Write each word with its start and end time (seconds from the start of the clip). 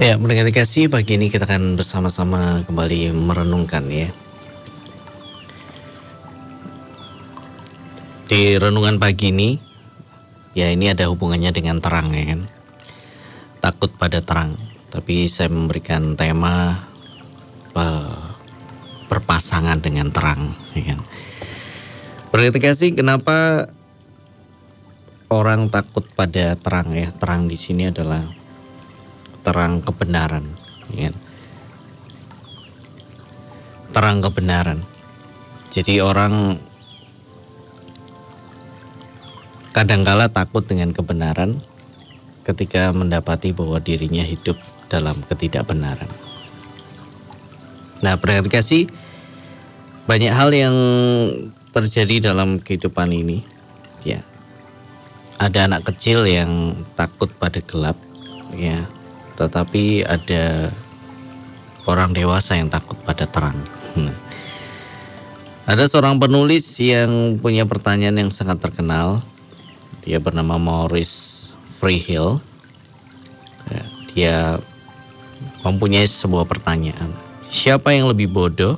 Ya, 0.00 0.16
mendengar 0.16 0.48
kasih 0.48 0.88
pagi 0.88 1.20
ini 1.20 1.28
kita 1.28 1.44
akan 1.44 1.76
bersama-sama 1.76 2.64
kembali 2.64 3.12
merenungkan 3.12 3.84
ya. 3.92 4.08
Di 8.24 8.56
renungan 8.56 8.96
pagi 8.96 9.28
ini, 9.28 9.60
ya 10.56 10.72
ini 10.72 10.88
ada 10.88 11.04
hubungannya 11.12 11.52
dengan 11.52 11.84
terang 11.84 12.16
ya 12.16 12.32
kan. 12.32 12.48
Takut 13.60 13.92
pada 14.00 14.24
terang, 14.24 14.56
tapi 14.88 15.28
saya 15.28 15.52
memberikan 15.52 16.16
tema 16.16 16.80
berpasangan 19.12 19.84
dengan 19.84 20.08
terang 20.08 20.56
ya 20.72 20.96
kan. 20.96 21.04
Mendengar 22.32 22.72
kasih 22.72 22.96
kenapa 22.96 23.68
orang 25.28 25.68
takut 25.68 26.08
pada 26.16 26.56
terang 26.56 26.96
ya? 26.96 27.12
Terang 27.20 27.52
di 27.52 27.60
sini 27.60 27.92
adalah 27.92 28.39
terang 29.40 29.80
kebenaran 29.80 30.44
ya. 30.92 31.10
terang 33.90 34.22
kebenaran. 34.22 34.78
Jadi 35.70 35.98
orang 36.02 36.58
kadangkala 39.70 40.30
takut 40.30 40.66
dengan 40.66 40.90
kebenaran 40.90 41.58
ketika 42.46 42.90
mendapati 42.90 43.54
bahwa 43.54 43.78
dirinya 43.78 44.22
hidup 44.22 44.58
dalam 44.90 45.22
ketidakbenaran. 45.26 46.10
Nah 48.02 48.18
perhatikan 48.18 48.62
sih 48.62 48.90
banyak 50.10 50.32
hal 50.34 50.50
yang 50.50 50.76
terjadi 51.70 52.34
dalam 52.34 52.58
kehidupan 52.58 53.10
ini 53.14 53.46
ya. 54.02 54.22
Ada 55.40 55.70
anak 55.70 55.88
kecil 55.94 56.26
yang 56.28 56.76
takut 56.98 57.32
pada 57.38 57.62
gelap 57.64 57.96
ya 58.52 58.84
tetapi 59.40 60.04
ada 60.04 60.68
orang 61.88 62.12
dewasa 62.12 62.60
yang 62.60 62.68
takut 62.68 63.00
pada 63.08 63.24
terang. 63.24 63.56
Hmm. 63.96 64.12
Ada 65.64 65.88
seorang 65.88 66.20
penulis 66.20 66.76
yang 66.76 67.40
punya 67.40 67.64
pertanyaan 67.64 68.26
yang 68.26 68.30
sangat 68.34 68.60
terkenal. 68.60 69.24
Dia 70.04 70.20
bernama 70.20 70.60
Maurice 70.60 71.48
Freehill. 71.64 72.42
Ya, 73.72 73.84
dia 74.12 74.36
mempunyai 75.64 76.04
sebuah 76.04 76.44
pertanyaan. 76.44 77.14
Siapa 77.48 77.96
yang 77.96 78.12
lebih 78.12 78.28
bodoh? 78.28 78.76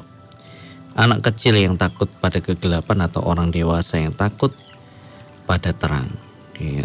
Anak 0.93 1.25
kecil 1.25 1.57
yang 1.57 1.81
takut 1.81 2.07
pada 2.21 2.39
kegelapan 2.39 3.09
atau 3.09 3.25
orang 3.25 3.49
dewasa 3.49 3.99
yang 3.99 4.13
takut 4.13 4.53
pada 5.49 5.73
terang? 5.73 6.07
Ya. 6.61 6.85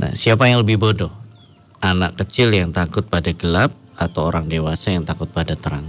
Nah, 0.00 0.16
siapa 0.16 0.48
yang 0.48 0.64
lebih 0.64 0.80
bodoh? 0.80 1.17
Anak 1.78 2.18
kecil 2.18 2.50
yang 2.50 2.74
takut 2.74 3.06
pada 3.06 3.30
gelap 3.34 3.70
atau 3.98 4.30
orang 4.30 4.46
dewasa 4.46 4.94
yang 4.94 5.06
takut 5.06 5.30
pada 5.30 5.58
terang. 5.58 5.86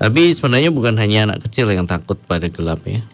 Tapi 0.00 0.32
sebenarnya 0.32 0.72
bukan 0.72 0.96
hanya 0.96 1.28
anak 1.28 1.44
kecil 1.44 1.68
yang 1.68 1.84
takut 1.84 2.16
pada 2.24 2.48
gelap 2.48 2.80
ya. 2.88 3.04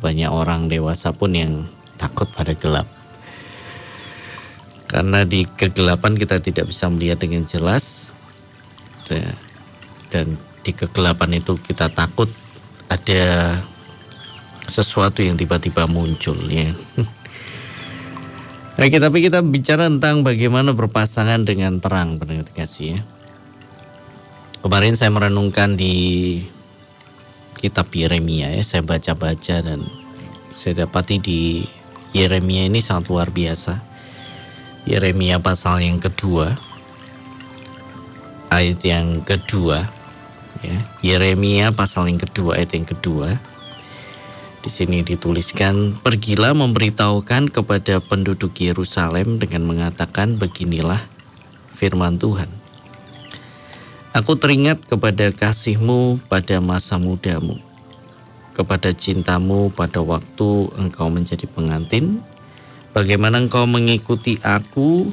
Banyak 0.00 0.32
orang 0.32 0.66
dewasa 0.72 1.12
pun 1.12 1.36
yang 1.36 1.68
takut 2.00 2.26
pada 2.32 2.56
gelap. 2.56 2.88
Karena 4.88 5.28
di 5.28 5.44
kegelapan 5.44 6.16
kita 6.16 6.40
tidak 6.40 6.72
bisa 6.72 6.88
melihat 6.88 7.20
dengan 7.20 7.44
jelas. 7.44 8.08
Dan 10.08 10.40
di 10.64 10.72
kegelapan 10.72 11.36
itu 11.36 11.60
kita 11.60 11.92
takut 11.92 12.32
ada 12.88 13.60
sesuatu 14.72 15.20
yang 15.20 15.36
tiba-tiba 15.36 15.84
muncul 15.84 16.36
ya. 16.48 16.72
Oke, 18.72 18.96
tapi 18.96 19.20
kita 19.20 19.44
bicara 19.44 19.84
tentang 19.84 20.24
bagaimana 20.24 20.72
berpasangan 20.72 21.44
dengan 21.44 21.76
terang, 21.76 22.16
pendengar 22.16 22.48
kasih 22.56 22.96
ya. 22.96 23.00
Kemarin 24.64 24.96
saya 24.96 25.12
merenungkan 25.12 25.76
di 25.76 25.92
kitab 27.60 27.92
Yeremia 27.92 28.48
ya, 28.48 28.64
saya 28.64 28.80
baca-baca 28.80 29.60
dan 29.60 29.84
saya 30.56 30.88
dapati 30.88 31.20
di 31.20 31.68
Yeremia 32.16 32.72
ini 32.72 32.80
sangat 32.80 33.12
luar 33.12 33.28
biasa. 33.28 33.76
Yeremia 34.88 35.36
pasal 35.36 35.84
yang 35.84 36.00
kedua, 36.00 36.56
ayat 38.48 38.80
yang 38.88 39.20
kedua, 39.20 39.84
ya. 40.64 40.78
Yeremia 41.04 41.76
pasal 41.76 42.08
yang 42.08 42.16
kedua, 42.16 42.56
ayat 42.56 42.72
yang 42.72 42.88
kedua 42.88 43.51
di 44.62 44.70
sini 44.70 45.02
dituliskan, 45.02 45.98
pergilah 46.06 46.54
memberitahukan 46.54 47.50
kepada 47.50 47.98
penduduk 47.98 48.54
Yerusalem 48.62 49.42
dengan 49.42 49.66
mengatakan 49.66 50.38
beginilah 50.38 51.02
firman 51.74 52.14
Tuhan. 52.22 52.46
Aku 54.14 54.38
teringat 54.38 54.86
kepada 54.86 55.34
kasihmu 55.34 56.22
pada 56.30 56.62
masa 56.62 56.94
mudamu, 57.02 57.58
kepada 58.54 58.94
cintamu 58.94 59.66
pada 59.74 59.98
waktu 59.98 60.70
engkau 60.78 61.10
menjadi 61.10 61.50
pengantin, 61.50 62.22
bagaimana 62.94 63.42
engkau 63.42 63.66
mengikuti 63.66 64.38
aku 64.46 65.10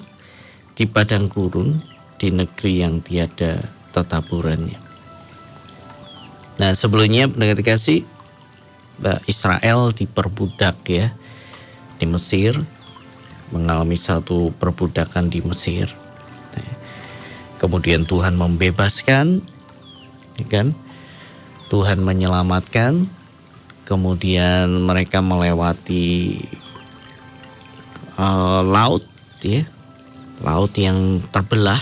di 0.78 0.86
padang 0.86 1.26
gurun, 1.26 1.82
di 2.22 2.30
negeri 2.30 2.86
yang 2.86 3.02
tiada 3.02 3.66
tetaburannya. 3.98 4.78
Nah 6.60 6.76
sebelumnya 6.76 7.32
pendengar 7.32 7.64
kasih, 7.64 8.04
Israel 9.28 9.96
diperbudak 9.96 10.84
ya 10.88 11.16
di 12.00 12.06
Mesir 12.08 12.60
mengalami 13.50 13.98
satu 13.98 14.54
perbudakan 14.56 15.30
di 15.30 15.42
Mesir. 15.42 15.90
Kemudian 17.60 18.08
Tuhan 18.08 18.40
membebaskan, 18.40 19.44
ya 20.40 20.46
kan? 20.48 20.72
Tuhan 21.68 22.00
menyelamatkan. 22.00 23.12
Kemudian 23.84 24.70
mereka 24.86 25.20
melewati 25.20 26.40
uh, 28.16 28.64
laut, 28.64 29.04
ya, 29.44 29.68
laut 30.40 30.72
yang 30.80 31.20
terbelah. 31.36 31.82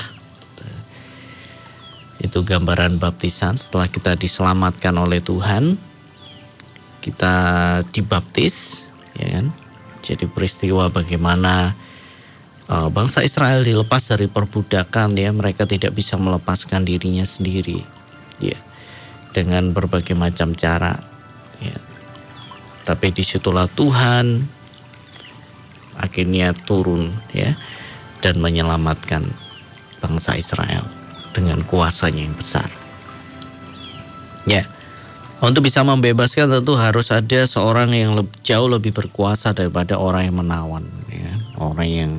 Itu 2.18 2.42
gambaran 2.42 2.98
baptisan 2.98 3.62
setelah 3.62 3.86
kita 3.86 4.18
diselamatkan 4.18 4.98
oleh 4.98 5.22
Tuhan 5.22 5.78
kita 7.08 7.36
dibaptis, 7.96 8.84
ya 9.16 9.40
kan? 9.40 9.48
Jadi 10.04 10.28
peristiwa 10.28 10.92
bagaimana 10.92 11.72
uh, 12.68 12.92
bangsa 12.92 13.24
Israel 13.24 13.64
dilepas 13.64 14.12
dari 14.12 14.28
perbudakan, 14.28 15.16
ya 15.16 15.32
mereka 15.32 15.64
tidak 15.64 15.96
bisa 15.96 16.20
melepaskan 16.20 16.84
dirinya 16.84 17.24
sendiri, 17.24 17.88
ya 18.44 18.60
dengan 19.32 19.72
berbagai 19.72 20.20
macam 20.20 20.52
cara, 20.52 21.00
ya. 21.64 21.80
Tapi 22.84 23.12
di 23.16 23.24
situlah 23.24 23.68
Tuhan 23.72 24.48
akhirnya 25.96 26.52
turun, 26.68 27.16
ya 27.32 27.56
dan 28.20 28.42
menyelamatkan 28.42 29.24
bangsa 30.04 30.36
Israel 30.36 30.84
dengan 31.34 31.62
kuasanya 31.64 32.28
yang 32.28 32.36
besar. 32.36 32.70
Ya. 34.48 34.66
Untuk 35.38 35.70
bisa 35.70 35.86
membebaskan 35.86 36.50
tentu 36.50 36.74
harus 36.82 37.14
ada 37.14 37.46
seorang 37.46 37.94
yang 37.94 38.18
lebih, 38.18 38.34
jauh 38.42 38.66
lebih 38.66 38.90
berkuasa 38.90 39.54
daripada 39.54 40.02
orang 40.02 40.26
yang 40.26 40.38
menawan, 40.42 40.86
ya. 41.14 41.34
orang 41.62 41.90
yang 41.90 42.12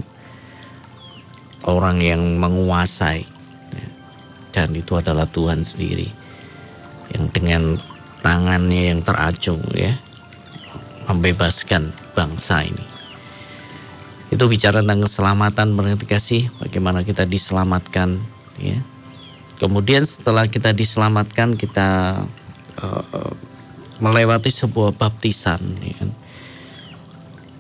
orang 1.67 1.99
yang 1.99 2.23
menguasai, 2.39 3.27
ya. 3.75 3.89
dan 4.55 4.71
itu 4.71 4.95
adalah 4.95 5.27
Tuhan 5.27 5.67
sendiri 5.67 6.07
yang 7.11 7.27
dengan 7.35 7.83
tangannya 8.23 8.95
yang 8.95 9.01
teracung 9.03 9.63
ya 9.75 9.99
membebaskan 11.11 11.91
bangsa 12.13 12.63
ini. 12.69 12.87
Itu 14.29 14.45
bicara 14.47 14.85
tentang 14.85 15.09
keselamatan 15.09 15.73
berarti 15.75 16.05
kasih 16.05 16.43
bagaimana 16.61 17.01
kita 17.03 17.25
diselamatkan 17.25 18.21
ya. 18.61 18.79
Kemudian 19.59 20.07
setelah 20.07 20.47
kita 20.47 20.71
diselamatkan 20.71 21.59
kita 21.59 22.23
uh, 22.83 23.35
melewati 23.99 24.51
sebuah 24.51 24.95
baptisan 24.95 25.61
ya 25.83 25.95
kan? 25.99 26.11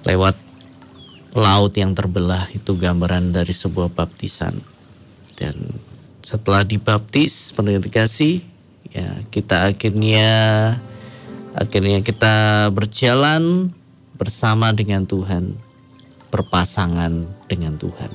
lewat 0.07 0.37
laut 1.37 1.75
yang 1.77 1.93
terbelah 1.93 2.49
itu 2.55 2.75
gambaran 2.79 3.35
dari 3.35 3.53
sebuah 3.53 3.93
baptisan 3.93 4.59
dan 5.37 5.55
setelah 6.25 6.65
dibaptis 6.67 7.53
kasih 7.89 8.43
ya 8.91 9.23
kita 9.31 9.69
akhirnya 9.69 10.29
akhirnya 11.55 12.01
kita 12.01 12.69
berjalan 12.73 13.75
bersama 14.17 14.73
dengan 14.73 15.05
Tuhan 15.05 15.55
berpasangan 16.33 17.25
dengan 17.47 17.77
Tuhan 17.77 18.11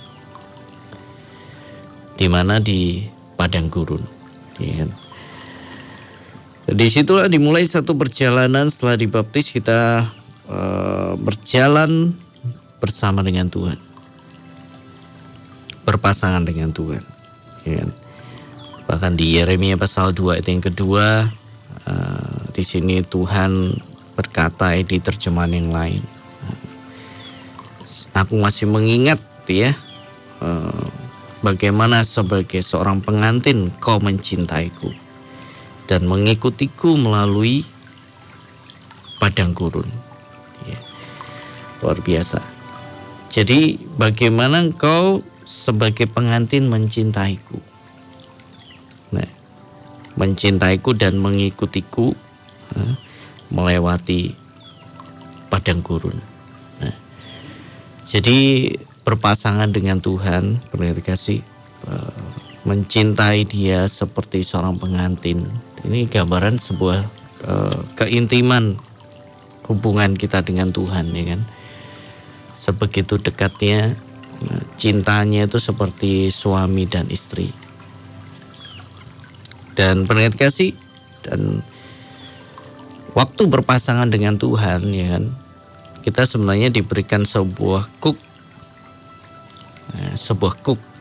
di 2.18 2.28
mana 2.30 2.62
di 2.62 3.08
padang 3.38 3.70
gurun 3.70 4.04
ya 4.62 4.86
kan? 4.86 5.03
Di 6.63 6.88
situlah 6.88 7.27
dimulai 7.27 7.68
satu 7.68 7.92
perjalanan 7.92 8.71
setelah 8.71 8.95
dibaptis 8.95 9.51
kita 9.51 10.07
uh, 10.48 11.12
berjalan 11.19 12.15
bersama 12.80 13.19
dengan 13.19 13.51
Tuhan. 13.51 13.80
berpasangan 15.83 16.48
dengan 16.48 16.71
Tuhan. 16.71 17.04
Ya 17.68 17.83
kan? 17.83 17.92
Bahkan 18.88 19.19
di 19.19 19.36
Yeremia 19.36 19.75
pasal 19.75 20.15
2 20.15 20.39
ayat 20.39 20.48
yang 20.48 20.63
kedua, 20.63 21.27
uh, 21.83 22.39
di 22.56 22.63
sini 22.63 23.04
Tuhan 23.04 23.75
berkata 24.16 24.80
di 24.80 25.04
terjemahan 25.04 25.51
yang 25.51 25.75
lain. 25.75 26.00
Aku 28.16 28.39
masih 28.39 28.71
mengingat 28.71 29.19
ya 29.51 29.75
uh, 30.39 30.88
bagaimana 31.44 32.07
sebagai 32.07 32.63
seorang 32.63 33.04
pengantin 33.04 33.68
kau 33.83 34.00
mencintaiku 34.00 35.03
dan 35.88 36.07
mengikutiku 36.07 36.95
melalui 36.95 37.68
padang 39.19 39.56
gurun. 39.56 39.88
Ya. 40.68 40.80
Luar 41.83 42.00
biasa. 42.00 42.44
Jadi 43.33 43.81
bagaimana 43.97 44.62
engkau 44.62 45.25
sebagai 45.41 46.06
pengantin 46.06 46.69
mencintaiku? 46.69 47.57
Nah, 49.09 49.30
mencintaiku 50.19 50.94
dan 50.94 51.18
mengikutiku 51.18 52.13
nah, 52.77 52.94
melewati 53.50 54.38
padang 55.50 55.81
gurun. 55.81 56.18
Nah, 56.77 56.95
jadi 58.06 58.69
berpasangan 59.03 59.74
dengan 59.74 60.00
Tuhan, 60.00 60.62
kasih 61.03 61.44
uh, 61.89 62.24
mencintai 62.63 63.44
Dia 63.44 63.89
seperti 63.91 64.45
seorang 64.45 64.80
pengantin. 64.80 65.44
Ini 65.83 66.07
gambaran 66.07 66.59
sebuah 66.59 67.00
uh, 67.47 67.80
keintiman 68.00 68.80
hubungan 69.68 70.15
kita 70.15 70.44
dengan 70.44 70.71
Tuhan, 70.71 71.12
ya 71.12 71.35
kan? 71.35 71.41
sebegitu 72.63 73.19
dekatnya 73.19 73.97
cintanya 74.80 75.44
itu 75.50 75.59
seperti 75.59 76.31
suami 76.31 76.88
dan 76.88 77.12
istri. 77.12 77.51
Dan 79.74 80.07
pendengar 80.07 80.38
kasih 80.38 80.71
dan 81.25 81.65
waktu 83.18 83.50
berpasangan 83.50 84.07
dengan 84.07 84.38
Tuhan 84.38 84.85
ya 84.94 85.18
kan 85.18 85.33
kita 86.06 86.30
sebenarnya 86.30 86.69
diberikan 86.69 87.25
sebuah 87.25 87.89
kuk 87.97 88.19
sebuah 90.13 90.53
kuk. 90.62 90.93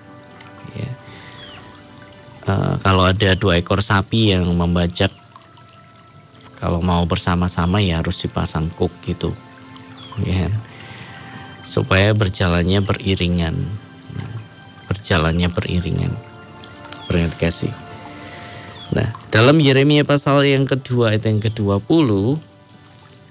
Uh, 2.46 2.78
kalau 2.80 3.06
ada 3.08 3.34
dua 3.34 3.58
ekor 3.58 3.82
sapi 3.82 4.34
yang 4.34 4.46
membajak 4.52 5.10
kalau 6.62 6.78
mau 6.78 7.02
bersama-sama 7.10 7.82
ya 7.82 7.98
harus 7.98 8.22
dipasang 8.22 8.70
kuk 8.70 8.94
gitu. 9.02 9.34
Ya. 10.22 10.46
Supaya 11.66 12.14
berjalannya 12.14 12.84
beriringan. 12.86 13.58
Berjalannya 14.86 15.50
beriringan. 15.50 16.14
Beringat 17.10 17.34
kasih 17.40 17.74
nah 18.92 19.08
dalam 19.32 19.56
Yeremia 19.56 20.04
pasal 20.04 20.44
yang 20.44 20.68
kedua 20.68 21.16
ayat 21.16 21.24
yang 21.24 21.40
ke-20 21.40 22.08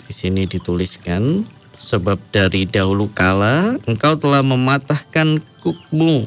di 0.10 0.13
sini 0.13 0.50
dituliskan 0.50 1.46
sebab 1.78 2.18
dari 2.34 2.66
dahulu 2.66 3.13
kala 3.13 3.78
engkau 3.86 4.18
telah 4.18 4.42
mematahkan 4.42 5.38
kukmu 5.62 6.25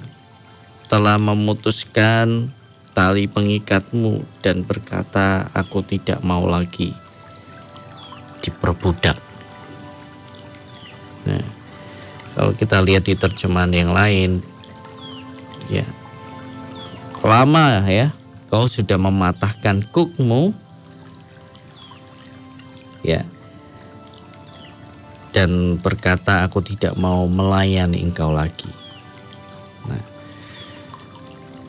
telah 0.86 1.18
memutuskan 1.18 2.54
tali 2.94 3.26
pengikatmu 3.26 4.22
dan 4.40 4.62
berkata 4.62 5.50
aku 5.52 5.82
tidak 5.82 6.22
mau 6.22 6.46
lagi 6.46 6.94
diperbudak 8.40 9.18
nah 11.26 11.64
kalau 12.34 12.50
kita 12.50 12.82
lihat 12.82 13.06
di 13.06 13.14
terjemahan 13.14 13.70
yang 13.70 13.94
lain, 13.94 14.42
ya 15.70 15.86
lama 17.22 17.86
ya 17.86 18.10
kau 18.50 18.66
sudah 18.66 18.98
mematahkan 18.98 19.86
kukmu, 19.94 20.50
ya 23.06 23.22
dan 25.30 25.78
berkata 25.78 26.42
aku 26.42 26.58
tidak 26.58 26.98
mau 26.98 27.30
melayani 27.30 28.02
engkau 28.02 28.34
lagi. 28.34 28.83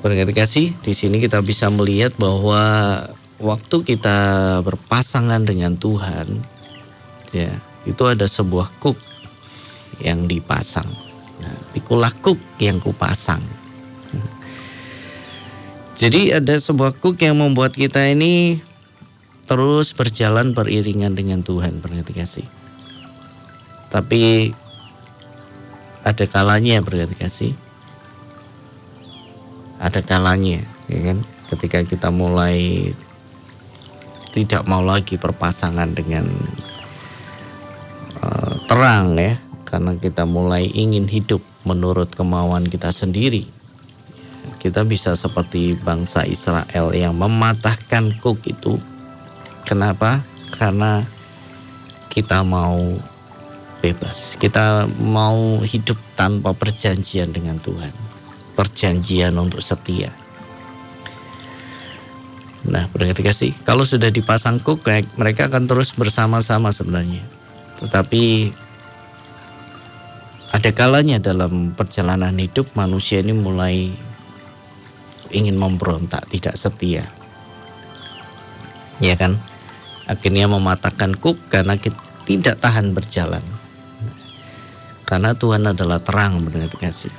Nah, 0.05 0.13
kasih 0.13 0.69
di 0.85 0.93
sini 0.93 1.17
kita 1.17 1.41
bisa 1.41 1.65
melihat 1.73 2.13
bahwa 2.21 2.61
waktu 3.41 3.81
kita 3.81 4.61
berpasangan 4.61 5.41
dengan 5.41 5.81
Tuhan, 5.81 6.45
ya 7.33 7.49
itu 7.89 8.03
ada 8.05 8.29
sebuah 8.29 8.69
kuk 8.77 9.01
yang 10.05 10.29
dipasang. 10.29 10.85
Nah, 11.41 11.57
pikulah 11.73 12.13
kuk 12.21 12.37
yang 12.61 12.77
kupasang. 12.77 13.41
Jadi 15.97 16.37
ada 16.37 16.53
sebuah 16.53 17.01
kuk 17.01 17.17
yang 17.25 17.41
membuat 17.41 17.73
kita 17.73 18.05
ini 18.05 18.61
terus 19.49 19.89
berjalan 19.97 20.53
beriringan 20.53 21.17
dengan 21.17 21.41
Tuhan, 21.41 21.81
berarti 21.81 22.13
kasih. 22.13 22.47
Tapi 23.89 24.53
ada 26.05 26.25
kalanya 26.29 26.77
berarti 26.85 27.17
kasih. 27.17 27.64
Ada 29.79 29.99
kalanya, 30.01 30.63
ya 30.87 30.99
kan? 31.11 31.17
Ketika 31.51 31.83
kita 31.85 32.09
mulai 32.09 32.91
tidak 34.35 34.67
mau 34.67 34.83
lagi 34.83 35.15
berpasangan 35.15 35.95
dengan 35.95 36.27
uh, 38.19 38.53
terang 38.67 39.15
ya 39.15 39.39
karena 39.63 39.95
kita 39.95 40.27
mulai 40.27 40.67
ingin 40.67 41.07
hidup 41.07 41.39
menurut 41.63 42.11
kemauan 42.11 42.67
kita 42.67 42.91
sendiri. 42.91 43.47
Kita 44.59 44.83
bisa 44.83 45.15
seperti 45.15 45.79
bangsa 45.79 46.27
Israel 46.27 46.91
yang 46.91 47.15
mematahkan 47.15 48.19
kuk 48.19 48.43
itu. 48.43 48.75
Kenapa? 49.63 50.21
Karena 50.53 51.05
kita 52.11 52.43
mau 52.43 52.79
bebas. 53.81 54.35
Kita 54.35 54.89
mau 55.01 55.61
hidup 55.61 55.97
tanpa 56.17 56.53
perjanjian 56.53 57.29
dengan 57.31 57.61
Tuhan. 57.61 58.04
Perjanjian 58.55 59.35
untuk 59.35 59.59
setia. 59.59 60.15
Nah, 62.65 62.89
berarti 62.89 63.21
kasih. 63.21 63.51
Kalau 63.61 63.85
sudah 63.85 64.09
dipasang 64.09 64.57
kuk, 64.57 64.81
mereka 65.21 65.51
akan 65.51 65.69
terus 65.69 65.93
bersama-sama 65.93 66.73
sebenarnya. 66.73 67.21
Tetapi 67.77 68.55
ada 70.49 70.69
kalanya 70.71 71.21
dalam 71.21 71.75
perjalanan 71.75 72.33
hidup 72.39 72.73
manusia 72.73 73.21
ini 73.21 73.35
mulai 73.35 73.91
ingin 75.29 75.59
memberontak, 75.59 76.25
tidak 76.31 76.55
setia. 76.55 77.05
Ya 79.03 79.13
kan? 79.19 79.37
Akhirnya 80.07 80.47
mematahkan 80.47 81.19
kuk 81.19 81.37
karena 81.51 81.75
kita 81.75 81.99
tidak 82.25 82.57
tahan 82.63 82.95
berjalan. 82.95 83.43
Karena 85.05 85.37
Tuhan 85.37 85.69
adalah 85.69 86.01
terang 86.01 86.41
benar 86.41 86.73
kasih. 86.73 87.13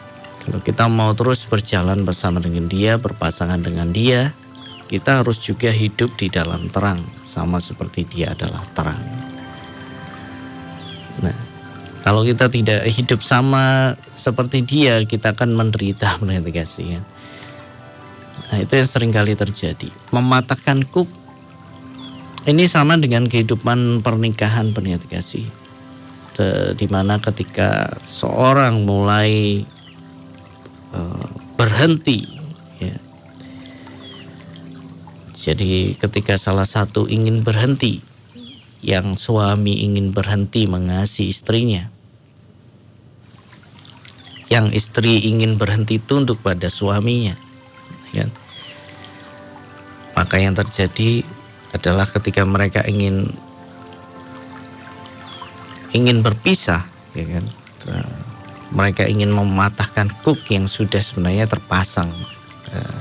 Kalau 0.47 0.63
kita 0.63 0.87
mau 0.87 1.11
terus 1.19 1.43
berjalan 1.43 2.07
bersama 2.07 2.39
dengan 2.39 2.71
dia, 2.71 3.03
berpasangan 3.03 3.59
dengan 3.59 3.91
dia, 3.91 4.31
kita 4.87 5.19
harus 5.19 5.43
juga 5.43 5.75
hidup 5.75 6.15
di 6.15 6.31
dalam 6.31 6.71
terang. 6.71 7.03
Sama 7.27 7.59
seperti 7.59 8.07
dia 8.07 8.31
adalah 8.31 8.63
terang. 8.71 9.03
Nah, 11.19 11.35
kalau 12.07 12.23
kita 12.23 12.47
tidak 12.47 12.87
hidup 12.87 13.27
sama 13.27 13.99
seperti 14.15 14.63
dia, 14.63 15.03
kita 15.03 15.35
akan 15.35 15.59
menderita 15.59 16.23
kasih 16.55 17.03
ya. 17.03 17.03
Nah 18.47 18.63
itu 18.63 18.79
yang 18.79 18.87
sering 18.87 19.11
kali 19.11 19.35
terjadi. 19.35 19.91
Mematahkan 20.15 20.87
kuk 20.87 21.11
ini 22.47 22.71
sama 22.71 22.95
dengan 22.95 23.27
kehidupan 23.27 24.07
pernikahan 24.07 24.71
pendengar 24.71 25.03
kasih. 25.11 25.51
Di 26.79 26.87
mana 26.87 27.19
ketika 27.19 27.91
seorang 28.07 28.87
mulai 28.87 29.65
uh, 30.97 31.29
berhenti 31.61 32.25
ya. 32.81 32.97
Jadi 35.37 35.95
ketika 36.01 36.41
salah 36.41 36.65
satu 36.65 37.05
ingin 37.07 37.45
berhenti 37.45 38.01
yang 38.81 39.21
suami 39.21 39.85
ingin 39.85 40.17
berhenti 40.17 40.65
mengasihi 40.65 41.29
istrinya 41.29 41.93
yang 44.47 44.71
istri 44.71 45.27
ingin 45.27 45.59
berhenti 45.59 45.99
tunduk 45.99 46.39
pada 46.39 46.71
suaminya. 46.71 47.35
Ya. 48.15 48.31
Maka 50.15 50.39
yang 50.39 50.55
terjadi 50.55 51.27
adalah 51.75 52.07
ketika 52.09 52.47
mereka 52.47 52.81
ingin 52.87 53.35
ingin 55.93 56.23
berpisah, 56.23 56.87
ya 57.13 57.27
kan? 57.27 57.45
Mereka 58.75 59.07
ingin 59.07 59.31
mematahkan 59.31 60.11
kuk 60.27 60.43
yang 60.51 60.67
sudah 60.67 60.99
sebenarnya 60.99 61.47
terpasang 61.47 62.11
uh, 62.75 62.99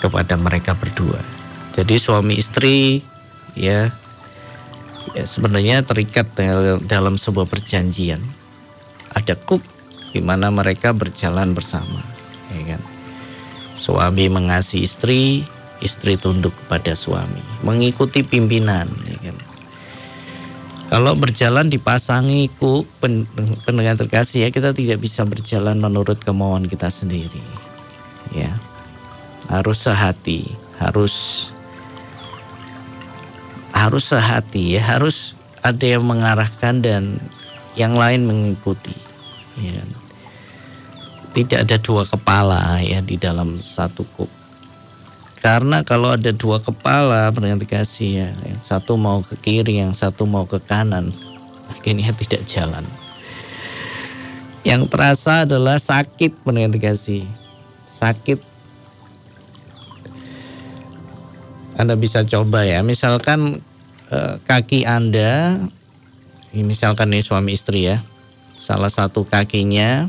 kepada 0.00 0.34
mereka 0.40 0.72
berdua. 0.72 1.20
Jadi 1.72 1.96
suami 1.96 2.36
istri 2.36 3.00
ya, 3.56 3.88
ya 5.16 5.24
sebenarnya 5.24 5.84
terikat 5.84 6.32
dalam 6.84 7.16
sebuah 7.20 7.48
perjanjian. 7.48 8.20
Ada 9.12 9.36
kuk 9.36 9.60
di 10.12 10.20
mana 10.20 10.52
mereka 10.52 10.92
berjalan 10.92 11.56
bersama. 11.56 12.04
ya 12.52 12.76
kan? 12.76 12.82
Suami 13.76 14.28
mengasihi 14.28 14.84
istri, 14.84 15.42
istri 15.80 16.20
tunduk 16.20 16.52
kepada 16.64 16.92
suami, 16.92 17.40
mengikuti 17.64 18.20
pimpinan, 18.22 18.88
ya 19.08 19.18
kan? 19.32 19.36
Kalau 20.92 21.16
berjalan 21.16 21.72
dipasangi 21.72 22.52
kuk 22.60 22.84
pendengar 23.64 23.96
terkasih 23.96 24.44
ya 24.44 24.48
kita 24.52 24.76
tidak 24.76 25.00
bisa 25.00 25.24
berjalan 25.24 25.80
menurut 25.80 26.20
kemauan 26.20 26.68
kita 26.68 26.92
sendiri. 26.92 27.40
Ya. 28.36 28.52
Harus 29.48 29.88
sehati, 29.88 30.52
harus 30.76 31.48
harus 33.72 34.04
sehati 34.04 34.76
ya, 34.76 34.84
harus 34.84 35.32
ada 35.64 35.80
yang 35.80 36.04
mengarahkan 36.04 36.84
dan 36.84 37.16
yang 37.72 37.96
lain 37.96 38.28
mengikuti. 38.28 38.92
Ya. 39.56 39.80
Tidak 41.32 41.64
ada 41.64 41.80
dua 41.80 42.04
kepala 42.04 42.84
ya 42.84 43.00
di 43.00 43.16
dalam 43.16 43.64
satu 43.64 44.04
kuk. 44.12 44.41
Karena 45.42 45.82
kalau 45.82 46.14
ada 46.14 46.30
dua 46.30 46.62
kepala 46.62 47.34
kasih 47.66 48.10
ya, 48.14 48.30
yang 48.46 48.62
satu 48.62 48.94
mau 48.94 49.26
ke 49.26 49.34
kiri, 49.34 49.82
yang 49.82 49.90
satu 49.90 50.22
mau 50.22 50.46
ke 50.46 50.62
kanan, 50.62 51.10
akhirnya 51.66 52.14
tidak 52.14 52.46
jalan. 52.46 52.86
Yang 54.62 54.86
terasa 54.94 55.42
adalah 55.42 55.82
sakit 55.82 56.46
kasih, 56.78 57.26
sakit. 57.90 58.38
Anda 61.74 61.98
bisa 61.98 62.22
coba 62.22 62.62
ya, 62.62 62.86
misalkan 62.86 63.58
eh, 64.14 64.38
kaki 64.46 64.86
Anda 64.86 65.58
misalkan 66.52 67.10
ini 67.10 67.24
suami 67.24 67.56
istri 67.56 67.88
ya 67.88 68.04
salah 68.60 68.92
satu 68.92 69.24
kakinya 69.24 70.06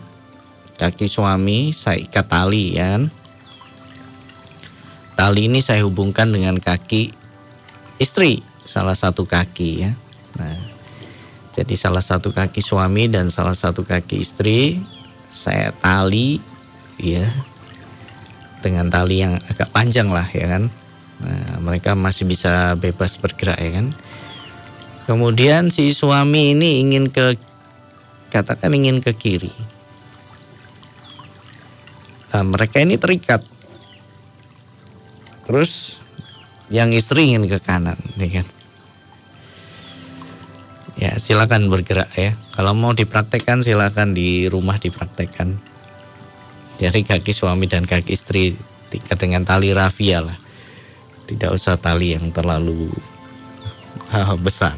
kaki 0.75 1.07
suami 1.07 1.71
saya 1.71 2.03
ikat 2.03 2.27
tali 2.27 2.75
ya? 2.75 2.99
Tali 5.13 5.47
ini 5.47 5.59
saya 5.63 5.85
hubungkan 5.85 6.29
dengan 6.29 6.57
kaki 6.57 7.13
istri 7.97 8.41
salah 8.63 8.97
satu 8.97 9.23
kaki 9.23 9.69
ya 9.87 9.91
nah 10.37 10.57
jadi 11.53 11.75
salah 11.77 12.01
satu 12.01 12.33
kaki 12.33 12.65
suami 12.65 13.05
dan 13.09 13.29
salah 13.29 13.53
satu 13.53 13.85
kaki 13.85 14.25
istri 14.25 14.81
saya 15.29 15.69
tali 15.77 16.41
ya 16.97 17.29
dengan 18.65 18.89
tali 18.89 19.21
yang 19.21 19.37
agak 19.49 19.69
panjang 19.69 20.09
lah 20.09 20.25
ya 20.33 20.49
kan 20.49 20.63
nah, 21.21 21.61
mereka 21.61 21.93
masih 21.93 22.25
bisa 22.25 22.73
bebas 22.79 23.21
bergerak 23.21 23.59
ya 23.61 23.71
kan 23.81 23.93
Kemudian 25.03 25.67
si 25.67 25.91
suami 25.91 26.55
ini 26.55 26.79
ingin 26.79 27.11
ke 27.11 27.35
katakan 28.31 28.71
ingin 28.71 29.03
ke 29.03 29.11
kiri. 29.11 29.51
Nah, 32.31 32.47
mereka 32.47 32.79
ini 32.79 32.95
terikat. 32.95 33.43
Terus 35.43 36.03
yang 36.71 36.95
istri 36.95 37.31
ingin 37.31 37.45
ke 37.51 37.59
kanan, 37.59 37.99
ya 38.15 38.41
kan? 38.41 38.47
Ya, 40.93 41.19
silakan 41.19 41.67
bergerak 41.67 42.09
ya. 42.15 42.37
Kalau 42.53 42.71
mau 42.77 42.95
dipraktekkan 42.95 43.65
silakan 43.65 44.15
di 44.15 44.47
rumah 44.47 44.79
dipraktekkan. 44.79 45.57
Jadi 46.79 47.03
kaki 47.05 47.33
suami 47.33 47.67
dan 47.67 47.83
kaki 47.83 48.13
istri 48.13 48.55
terikat 48.87 49.17
dengan 49.19 49.43
tali 49.43 49.73
rafia 49.73 50.21
lah. 50.21 50.37
Tidak 51.27 51.49
usah 51.49 51.75
tali 51.81 52.13
yang 52.13 52.29
terlalu 52.29 52.93
besar. 54.45 54.77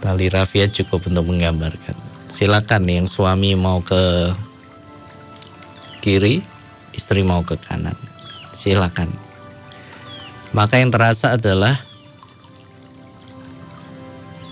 Tali 0.00 0.26
rafia 0.32 0.66
cukup 0.72 1.06
untuk 1.08 1.28
menggambarkan. 1.28 1.96
Silakan 2.32 2.84
yang 2.88 3.06
suami 3.08 3.56
mau 3.56 3.80
ke 3.80 4.32
kiri, 6.04 6.40
istri 6.92 7.24
mau 7.24 7.44
ke 7.44 7.56
kanan. 7.60 7.96
Silakan. 8.56 9.25
Maka 10.54 10.78
yang 10.78 10.94
terasa 10.94 11.34
adalah 11.34 11.78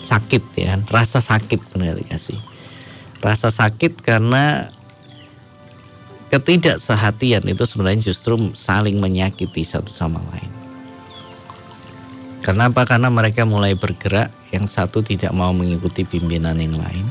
sakit 0.04 0.42
ya, 0.58 0.78
rasa 0.90 1.18
sakit 1.22 1.60
benar 1.74 1.98
kasih. 2.06 2.38
Rasa 3.24 3.48
sakit 3.48 4.04
karena 4.04 4.68
ketidaksehatian 6.28 7.46
itu 7.48 7.64
sebenarnya 7.64 8.12
justru 8.12 8.36
saling 8.52 9.00
menyakiti 9.00 9.62
satu 9.62 9.94
sama 9.94 10.20
lain. 10.34 10.52
Kenapa? 12.44 12.84
Karena 12.84 13.08
mereka 13.08 13.48
mulai 13.48 13.72
bergerak, 13.72 14.28
yang 14.52 14.68
satu 14.68 15.00
tidak 15.00 15.32
mau 15.32 15.56
mengikuti 15.56 16.04
pimpinan 16.04 16.60
yang 16.60 16.76
lain, 16.76 17.08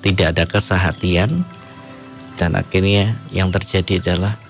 tidak 0.00 0.32
ada 0.32 0.44
kesehatian, 0.48 1.44
dan 2.40 2.56
akhirnya 2.56 3.12
yang 3.28 3.52
terjadi 3.52 4.00
adalah 4.00 4.40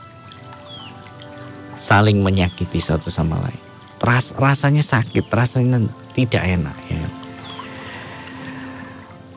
saling 1.79 2.21
menyakiti 2.21 2.83
satu 2.83 3.09
sama 3.09 3.39
lain. 3.39 3.63
Ras, 3.99 4.35
rasanya 4.35 4.83
sakit, 4.83 5.27
rasanya 5.31 5.87
tidak 6.15 6.43
enak. 6.43 6.77
Ya. 6.91 7.07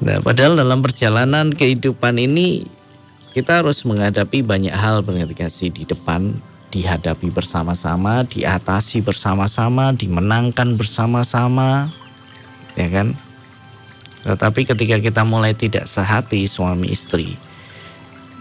Nah, 0.01 0.17
padahal 0.21 0.57
dalam 0.57 0.81
perjalanan 0.81 1.53
kehidupan 1.53 2.17
ini 2.17 2.65
kita 3.31 3.62
harus 3.62 3.86
menghadapi 3.86 4.41
banyak 4.41 4.74
hal 4.74 5.05
kasih 5.38 5.69
di 5.69 5.86
depan 5.86 6.36
dihadapi 6.71 7.29
bersama-sama, 7.29 8.24
diatasi 8.25 9.03
bersama-sama, 9.03 9.91
dimenangkan 9.93 10.79
bersama-sama, 10.79 11.91
ya 12.79 12.88
kan? 12.88 13.13
Tetapi 14.24 14.62
ketika 14.69 14.98
kita 15.01 15.21
mulai 15.27 15.51
tidak 15.51 15.86
sehati 15.86 16.48
suami 16.48 16.93
istri, 16.93 17.36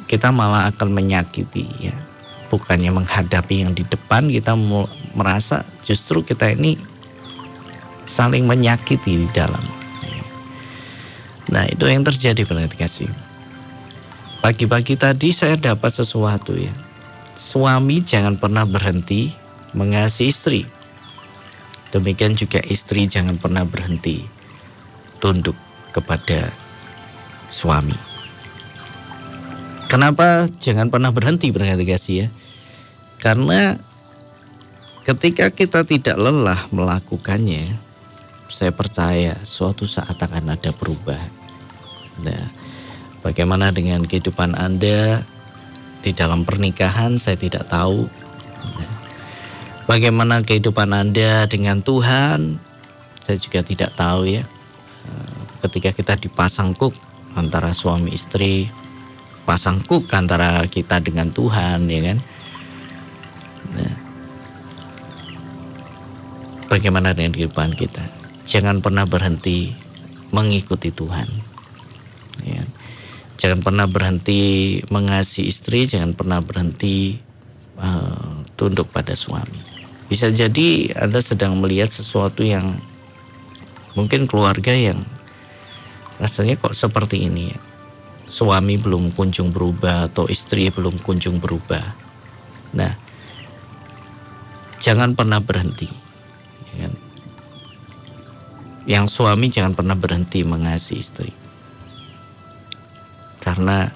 kita 0.07 0.31
malah 0.31 0.71
akan 0.71 0.89
menyakiti 0.95 1.67
ya. 1.81 1.97
Bukannya 2.51 2.91
menghadapi 2.91 3.63
yang 3.63 3.73
di 3.73 3.87
depan, 3.87 4.27
kita 4.27 4.59
merasa 5.15 5.63
justru 5.87 6.27
kita 6.27 6.51
ini 6.51 6.75
saling 8.11 8.43
menyakiti 8.45 9.23
di 9.23 9.29
dalam. 9.31 9.63
Nah 11.51 11.67
itu 11.67 11.87
yang 11.87 12.03
terjadi 12.03 12.43
berarti 12.47 12.77
kasih. 12.79 13.11
Pagi-pagi 14.43 14.99
tadi 14.99 15.31
saya 15.31 15.55
dapat 15.55 15.95
sesuatu 15.95 16.59
ya 16.59 16.73
suami 17.41 18.05
jangan 18.05 18.37
pernah 18.37 18.69
berhenti 18.69 19.33
mengasihi 19.73 20.29
istri. 20.29 20.63
Demikian 21.91 22.37
juga 22.37 22.61
istri 22.69 23.09
jangan 23.09 23.41
pernah 23.41 23.65
berhenti 23.65 24.23
tunduk 25.19 25.57
kepada 25.91 26.53
suami. 27.49 27.97
Kenapa 29.91 30.47
jangan 30.63 30.87
pernah 30.87 31.11
berhenti 31.11 31.51
berhenti 31.51 31.83
kasih 31.89 32.15
ya? 32.15 32.27
Karena 33.21 33.77
ketika 35.05 35.53
kita 35.53 35.85
tidak 35.85 36.17
lelah 36.17 36.65
melakukannya, 36.73 37.77
saya 38.49 38.73
percaya 38.73 39.37
suatu 39.45 39.85
saat 39.85 40.17
akan 40.17 40.57
ada 40.57 40.73
perubahan. 40.73 41.31
Nah, 42.25 42.49
bagaimana 43.21 43.71
dengan 43.71 44.03
kehidupan 44.09 44.57
Anda 44.57 45.23
di 46.01 46.11
dalam 46.17 46.49
pernikahan? 46.49 47.21
Saya 47.21 47.37
tidak 47.37 47.69
tahu. 47.69 48.09
Bagaimana 49.85 50.41
kehidupan 50.41 50.91
Anda 50.97 51.45
dengan 51.45 51.85
Tuhan? 51.85 52.57
Saya 53.21 53.37
juga 53.37 53.61
tidak 53.61 53.95
tahu 53.95 54.27
ya. 54.27 54.43
Eh, 55.07 55.41
ketika 55.69 55.93
kita 55.93 56.15
dipasang 56.17 56.73
kuk 56.73 56.97
antara 57.37 57.71
suami 57.71 58.17
istri 58.17 58.71
pasang 59.45 59.83
kuk 59.83 60.07
antara 60.15 60.63
kita 60.67 61.03
dengan 61.03 61.31
Tuhan 61.35 61.91
ya 61.91 62.01
kan 62.13 62.19
bagaimana 66.71 67.13
dengan 67.13 67.35
kehidupan 67.35 67.75
kita 67.75 68.07
jangan 68.47 68.79
pernah 68.79 69.05
berhenti 69.05 69.75
mengikuti 70.31 70.95
Tuhan 70.95 71.27
ya 72.47 72.63
Jangan 73.41 73.65
pernah 73.65 73.89
berhenti 73.89 74.77
mengasihi 74.93 75.49
istri, 75.49 75.89
jangan 75.89 76.13
pernah 76.13 76.45
berhenti 76.45 77.17
uh, 77.81 78.45
tunduk 78.53 78.93
pada 78.93 79.17
suami. 79.17 79.57
Bisa 80.13 80.29
jadi 80.29 80.93
Anda 80.93 81.25
sedang 81.25 81.57
melihat 81.57 81.89
sesuatu 81.89 82.45
yang 82.45 82.77
mungkin 83.97 84.29
keluarga 84.29 84.77
yang 84.77 85.09
rasanya 86.21 86.61
kok 86.61 86.77
seperti 86.77 87.33
ini 87.33 87.57
ya. 87.57 87.59
Suami 88.29 88.77
belum 88.77 89.17
kunjung 89.17 89.57
berubah 89.57 90.13
atau 90.13 90.29
istri 90.29 90.69
belum 90.69 91.01
kunjung 91.01 91.41
berubah. 91.41 91.97
Nah, 92.77 92.93
jangan 94.85 95.17
pernah 95.17 95.41
berhenti. 95.41 95.89
Kan? 96.77 96.93
Yang 98.87 99.07
suami 99.11 99.47
jangan 99.51 99.75
pernah 99.75 99.97
berhenti 99.99 100.45
mengasihi 100.45 101.01
istri. 101.01 101.33
Karena 103.41 103.89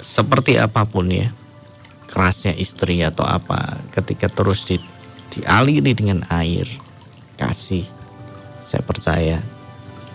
seperti 0.00 0.58
apa 0.58 0.88
pun 0.88 1.06
ya 1.12 1.30
kerasnya 2.10 2.56
istri 2.58 3.04
atau 3.04 3.22
apa 3.22 3.78
ketika 3.94 4.26
terus 4.26 4.66
di, 4.66 4.82
dialiri 5.30 5.94
dengan 5.94 6.26
air 6.32 6.66
kasih 7.38 7.86
saya 8.58 8.82
percaya 8.82 9.38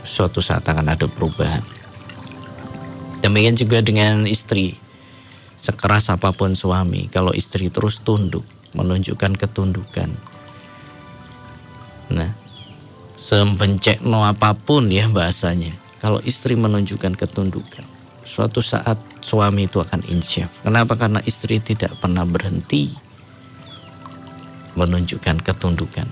suatu 0.06 0.40
saat 0.40 0.64
akan 0.64 0.96
ada 0.96 1.10
perubahan. 1.10 1.66
Demikian 3.20 3.58
juga 3.58 3.82
dengan 3.82 4.30
istri. 4.30 4.78
Sekeras 5.58 6.14
apa 6.14 6.30
pun 6.30 6.54
suami, 6.54 7.10
kalau 7.10 7.34
istri 7.34 7.74
terus 7.74 7.98
tunduk, 7.98 8.46
menunjukkan 8.76 9.40
ketundukan. 9.40 10.12
Nah, 12.12 12.32
no 14.06 14.20
apa 14.22 14.54
pun 14.54 14.92
ya 14.92 15.10
bahasanya, 15.10 15.74
kalau 16.04 16.22
istri 16.22 16.54
menunjukkan 16.54 17.18
ketundukan, 17.18 17.88
suatu 18.22 18.62
saat 18.62 19.00
suami 19.24 19.66
itu 19.66 19.82
akan 19.82 20.06
insyaf. 20.06 20.52
Kenapa? 20.62 20.94
Karena 21.00 21.24
istri 21.26 21.58
tidak 21.64 21.98
pernah 21.98 22.28
berhenti 22.28 22.94
menunjukkan 24.76 25.42
ketundukan. 25.42 26.06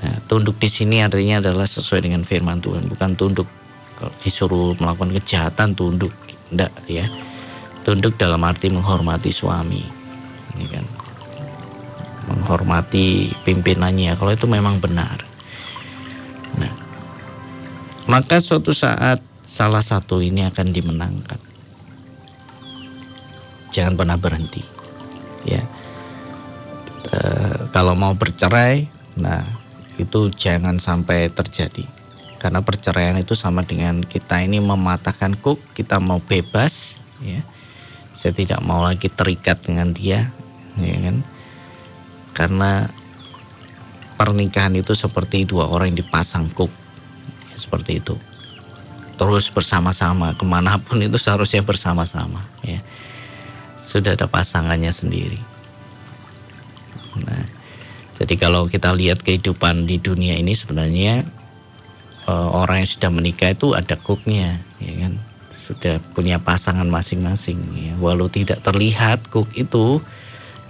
Nah, 0.00 0.16
tunduk 0.24 0.56
di 0.56 0.70
sini 0.72 1.04
artinya 1.04 1.44
adalah 1.44 1.68
sesuai 1.68 2.08
dengan 2.08 2.24
firman 2.24 2.62
Tuhan, 2.64 2.88
bukan 2.88 3.18
tunduk 3.18 3.50
kalau 4.00 4.14
disuruh 4.24 4.72
melakukan 4.80 5.12
kejahatan 5.20 5.76
tunduk, 5.76 6.14
tidak 6.48 6.72
ya 6.88 7.04
tunduk 7.86 8.18
dalam 8.20 8.42
arti 8.44 8.68
menghormati 8.68 9.32
suami 9.32 9.80
ini 10.56 10.66
kan 10.68 10.84
menghormati 12.30 13.34
pimpinannya 13.42 14.14
kalau 14.14 14.30
itu 14.30 14.46
memang 14.46 14.78
benar. 14.78 15.18
Nah 16.54 16.72
maka 18.06 18.38
suatu 18.38 18.70
saat 18.70 19.18
salah 19.42 19.82
satu 19.82 20.22
ini 20.22 20.46
akan 20.46 20.70
dimenangkan. 20.70 21.40
Jangan 23.74 23.94
pernah 23.98 24.18
berhenti 24.18 24.62
ya. 25.46 25.62
E, 27.10 27.18
kalau 27.74 27.98
mau 27.98 28.14
bercerai 28.14 28.86
nah 29.18 29.42
itu 29.98 30.30
jangan 30.30 30.78
sampai 30.78 31.30
terjadi. 31.34 31.82
Karena 32.40 32.64
perceraian 32.64 33.20
itu 33.20 33.36
sama 33.36 33.66
dengan 33.66 34.00
kita 34.00 34.40
ini 34.40 34.64
mematahkan 34.64 35.36
kuk 35.36 35.60
kita 35.76 36.00
mau 36.00 36.22
bebas 36.22 36.96
ya. 37.20 37.42
Saya 38.16 38.32
tidak 38.32 38.62
mau 38.64 38.80
lagi 38.80 39.10
terikat 39.10 39.60
dengan 39.60 39.92
dia 39.92 40.30
ya 40.78 40.96
kan 41.02 41.22
karena 42.36 42.88
pernikahan 44.20 44.76
itu 44.76 44.92
seperti 44.92 45.48
dua 45.48 45.68
orang 45.70 45.94
yang 45.94 46.04
dipasang 46.04 46.50
kuk. 46.52 46.70
Ya, 47.50 47.56
seperti 47.56 48.04
itu. 48.04 48.16
Terus 49.20 49.52
bersama-sama 49.52 50.32
ke 50.32 50.44
mana 50.48 50.80
pun 50.80 51.00
itu 51.00 51.20
seharusnya 51.20 51.60
bersama-sama 51.60 52.44
ya. 52.64 52.80
Sudah 53.80 54.16
ada 54.16 54.24
pasangannya 54.28 54.92
sendiri. 54.92 55.40
Nah 57.20 57.60
jadi 58.20 58.36
kalau 58.36 58.68
kita 58.68 58.92
lihat 58.92 59.24
kehidupan 59.24 59.88
di 59.88 59.96
dunia 59.96 60.36
ini 60.36 60.52
sebenarnya 60.52 61.24
eh, 62.28 62.48
orang 62.52 62.84
yang 62.84 62.90
sudah 62.92 63.08
menikah 63.08 63.56
itu 63.56 63.72
ada 63.72 63.96
kuknya 63.96 64.60
ya 64.76 64.92
kan? 65.00 65.16
Sudah 65.64 65.96
punya 66.12 66.36
pasangan 66.36 66.84
masing-masing 66.84 67.56
ya. 67.80 67.96
Walau 67.96 68.28
tidak 68.28 68.60
terlihat 68.60 69.24
kuk 69.32 69.48
itu, 69.56 70.04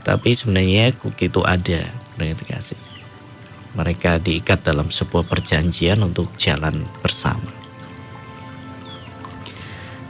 tapi 0.05 0.33
sebenarnya 0.37 0.93
kuk 0.97 1.17
itu 1.21 1.41
ada. 1.45 1.85
Mereka. 2.21 2.77
Mereka 3.73 4.21
diikat 4.21 4.67
dalam 4.67 4.93
sebuah 4.93 5.25
perjanjian 5.25 6.03
untuk 6.05 6.35
jalan 6.37 6.85
bersama. 7.01 7.49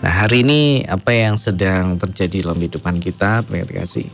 Nah 0.01 0.13
hari 0.25 0.43
ini 0.43 0.83
apa 0.89 1.13
yang 1.13 1.37
sedang 1.37 2.01
terjadi 2.01 2.49
dalam 2.49 2.59
kehidupan 2.59 2.99
kita, 3.05 3.45
kasih. 3.47 4.09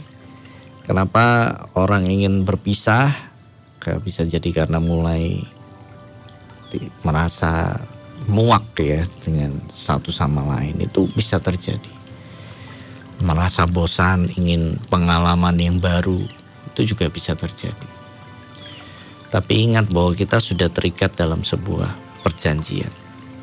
Kenapa 0.83 1.55
orang 1.79 2.11
ingin 2.11 2.43
berpisah? 2.43 3.15
Bisa 4.03 4.27
jadi 4.27 4.51
karena 4.51 4.83
mulai 4.83 5.41
merasa 7.07 7.81
muak 8.27 8.77
ya 8.77 9.07
dengan 9.23 9.57
satu 9.71 10.11
sama 10.13 10.43
lain 10.59 10.85
itu 10.85 11.07
bisa 11.15 11.39
terjadi. 11.39 11.96
Merasa 13.25 13.65
bosan, 13.65 14.29
ingin 14.37 14.77
pengalaman 14.93 15.57
yang 15.57 15.81
baru 15.81 16.21
itu 16.73 16.93
juga 16.93 17.09
bisa 17.09 17.33
terjadi. 17.33 17.89
Tapi 19.33 19.73
ingat 19.73 19.89
bahwa 19.89 20.13
kita 20.13 20.37
sudah 20.41 20.69
terikat 20.69 21.17
dalam 21.17 21.41
sebuah 21.41 21.97
perjanjian. 22.21 22.93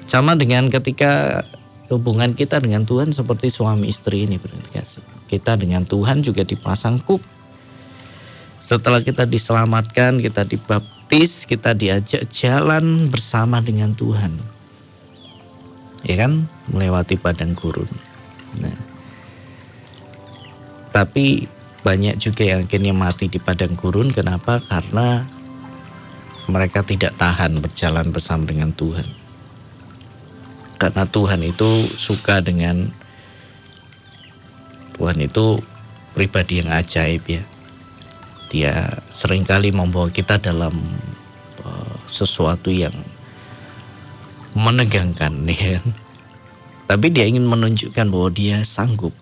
Sama 0.05 0.37
dengan 0.37 0.69
ketika 0.69 1.41
hubungan 1.89 2.37
kita 2.37 2.61
dengan 2.61 2.85
Tuhan 2.85 3.13
seperti 3.13 3.49
suami 3.49 3.89
istri 3.89 4.29
ini 4.29 4.37
berarti 4.37 5.01
Kita 5.25 5.57
dengan 5.57 5.83
Tuhan 5.89 6.21
juga 6.21 6.45
dipasang 6.45 7.01
kuk. 7.01 7.21
Setelah 8.61 9.01
kita 9.01 9.25
diselamatkan, 9.25 10.21
kita 10.21 10.45
dibaptis, 10.45 11.49
kita 11.49 11.73
diajak 11.73 12.29
jalan 12.29 13.09
bersama 13.09 13.59
dengan 13.59 13.91
Tuhan 13.97 14.53
ya 16.03 16.15
kan 16.19 16.45
melewati 16.69 17.15
padang 17.15 17.55
gurun. 17.55 17.87
Tapi 20.93 21.49
banyak 21.83 22.15
juga 22.21 22.47
yang 22.47 22.63
akhirnya 22.63 22.93
mati 22.93 23.27
di 23.27 23.41
padang 23.41 23.73
gurun. 23.73 24.13
Kenapa? 24.13 24.61
Karena 24.61 25.25
mereka 26.47 26.85
tidak 26.85 27.17
tahan 27.19 27.59
berjalan 27.59 28.13
bersama 28.13 28.47
dengan 28.47 28.71
Tuhan. 28.71 29.07
Karena 30.79 31.03
Tuhan 31.07 31.41
itu 31.43 31.87
suka 31.95 32.39
dengan 32.43 32.91
Tuhan 34.93 35.19
itu 35.19 35.59
pribadi 36.13 36.61
yang 36.61 36.69
ajaib 36.71 37.23
ya. 37.27 37.43
Dia 38.53 39.01
sering 39.09 39.41
kali 39.41 39.73
membawa 39.73 40.13
kita 40.13 40.37
dalam 40.37 40.77
uh, 41.65 41.95
sesuatu 42.05 42.69
yang 42.69 42.93
menegangkan 44.53 45.33
nih 45.43 45.59
kan. 45.79 45.85
Tapi 46.83 47.07
dia 47.09 47.25
ingin 47.25 47.47
menunjukkan 47.47 48.07
bahwa 48.11 48.29
dia 48.29 48.61
sanggup. 48.61 49.15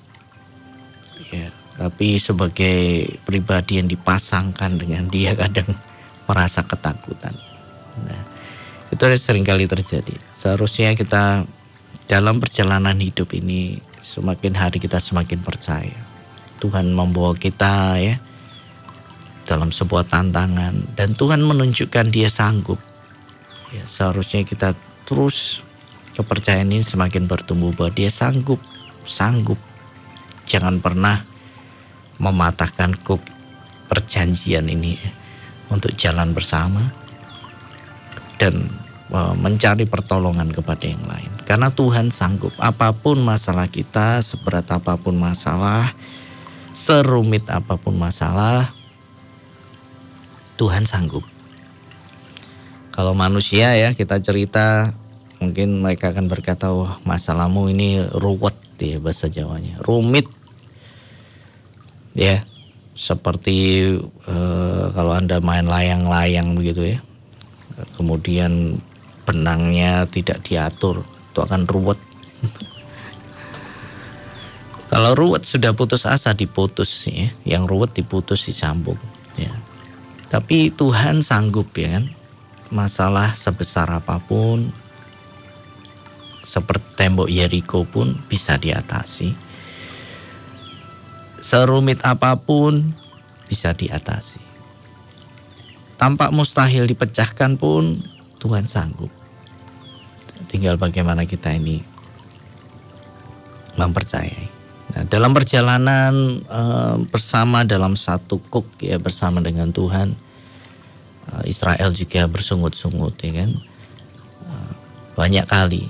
Ya, 1.32 1.54
tapi 1.82 2.22
sebagai 2.22 3.10
pribadi 3.26 3.82
yang 3.82 3.90
dipasangkan 3.90 4.78
dengan 4.78 5.10
dia 5.10 5.34
kadang 5.42 5.74
merasa 6.30 6.62
ketakutan. 6.62 7.34
Nah, 8.06 8.22
itu 8.94 9.02
sering 9.18 9.42
kali 9.42 9.66
terjadi. 9.66 10.14
Seharusnya 10.30 10.94
kita 10.94 11.42
dalam 12.06 12.38
perjalanan 12.38 12.94
hidup 13.02 13.34
ini 13.34 13.82
semakin 13.98 14.54
hari 14.54 14.78
kita 14.78 15.02
semakin 15.02 15.42
percaya. 15.42 15.98
Tuhan 16.62 16.94
membawa 16.94 17.34
kita 17.34 17.98
ya 17.98 18.22
dalam 19.50 19.74
sebuah 19.74 20.06
tantangan 20.06 20.94
dan 20.94 21.18
Tuhan 21.18 21.42
menunjukkan 21.42 22.14
dia 22.14 22.30
sanggup. 22.30 22.78
Ya, 23.74 23.90
seharusnya 23.90 24.46
kita 24.46 24.78
terus 25.10 25.66
kepercayaan 26.14 26.70
ini 26.70 26.86
semakin 26.86 27.26
bertumbuh 27.26 27.74
bahwa 27.74 27.90
dia 27.90 28.14
sanggup, 28.14 28.62
sanggup. 29.02 29.58
Jangan 30.46 30.78
pernah 30.78 31.31
mematahkan 32.22 32.94
kuk 33.02 33.20
perjanjian 33.90 34.70
ini 34.70 34.96
untuk 35.74 35.90
jalan 35.98 36.38
bersama 36.38 36.94
dan 38.38 38.70
e, 39.10 39.20
mencari 39.36 39.90
pertolongan 39.90 40.54
kepada 40.54 40.86
yang 40.86 41.02
lain. 41.10 41.34
Karena 41.44 41.74
Tuhan 41.74 42.14
sanggup 42.14 42.54
apa 42.62 42.94
pun 42.94 43.20
masalah 43.20 43.66
kita, 43.68 44.22
seberat 44.22 44.70
apa 44.70 45.02
pun 45.02 45.18
masalah, 45.18 45.92
serumit 46.78 47.50
apa 47.50 47.76
pun 47.82 47.98
masalah, 47.98 48.70
Tuhan 50.62 50.86
sanggup. 50.86 51.26
Kalau 52.94 53.18
manusia 53.18 53.74
ya 53.74 53.98
kita 53.98 54.22
cerita 54.22 54.94
mungkin 55.42 55.82
mereka 55.82 56.14
akan 56.14 56.30
berkata 56.30 56.70
wah 56.70 57.02
masalahmu 57.02 57.72
ini 57.74 58.06
ruwet 58.14 58.54
ya 58.78 59.02
bahasa 59.02 59.26
Jawanya 59.26 59.82
rumit 59.82 60.30
ya 62.18 62.44
seperti 62.92 63.88
uh, 64.28 64.92
kalau 64.92 65.16
anda 65.16 65.40
main 65.40 65.66
layang-layang 65.66 66.54
begitu 66.60 66.96
ya 66.96 67.00
kemudian 67.96 68.78
benangnya 69.26 70.06
tidak 70.10 70.44
diatur 70.46 71.06
itu 71.32 71.40
akan 71.40 71.64
ruwet. 71.64 72.00
Kalau 74.92 75.16
ruwet 75.16 75.48
sudah 75.48 75.72
putus 75.72 76.04
asa 76.04 76.36
diputus 76.36 77.08
ya. 77.08 77.32
Yang 77.48 77.64
ruwet 77.72 77.92
diputus 77.96 78.44
disambung 78.44 79.00
ya. 79.40 79.56
Tapi 80.28 80.72
Tuhan 80.76 81.24
sanggup 81.24 81.72
ya 81.80 82.00
kan? 82.00 82.06
Masalah 82.72 83.36
sebesar 83.36 83.88
apa 83.92 84.20
pun 84.20 84.72
seperti 86.44 86.88
tembok 87.00 87.32
Yeriko 87.32 87.88
pun 87.88 88.20
bisa 88.28 88.60
diatasi. 88.60 89.51
Serumit 91.42 91.98
apa 92.06 92.38
pun 92.38 92.94
bisa 93.50 93.74
diatasi. 93.74 94.40
Tampak 95.98 96.30
mustahil 96.30 96.86
dipecahkan 96.86 97.58
pun 97.58 98.00
Tuhan 98.38 98.70
sanggup. 98.70 99.10
Tinggal 100.50 100.78
bagaimana 100.78 101.26
kita 101.26 101.54
ini 101.54 101.82
mempercayai. 103.78 104.48
Nah, 104.92 105.04
dalam 105.08 105.32
perjalanan 105.32 106.44
uh, 106.52 107.00
bersama 107.10 107.66
dalam 107.66 107.98
satu 107.98 108.38
kuk 108.38 108.68
ya 108.84 109.02
bersama 109.02 109.40
dengan 109.42 109.74
Tuhan, 109.74 110.14
uh, 111.32 111.44
Israel 111.50 111.90
juga 111.96 112.28
bersungut-sungut 112.30 113.18
ya 113.24 113.46
kan. 113.46 113.52
Uh, 114.46 114.74
banyak 115.16 115.46
kali 115.48 115.90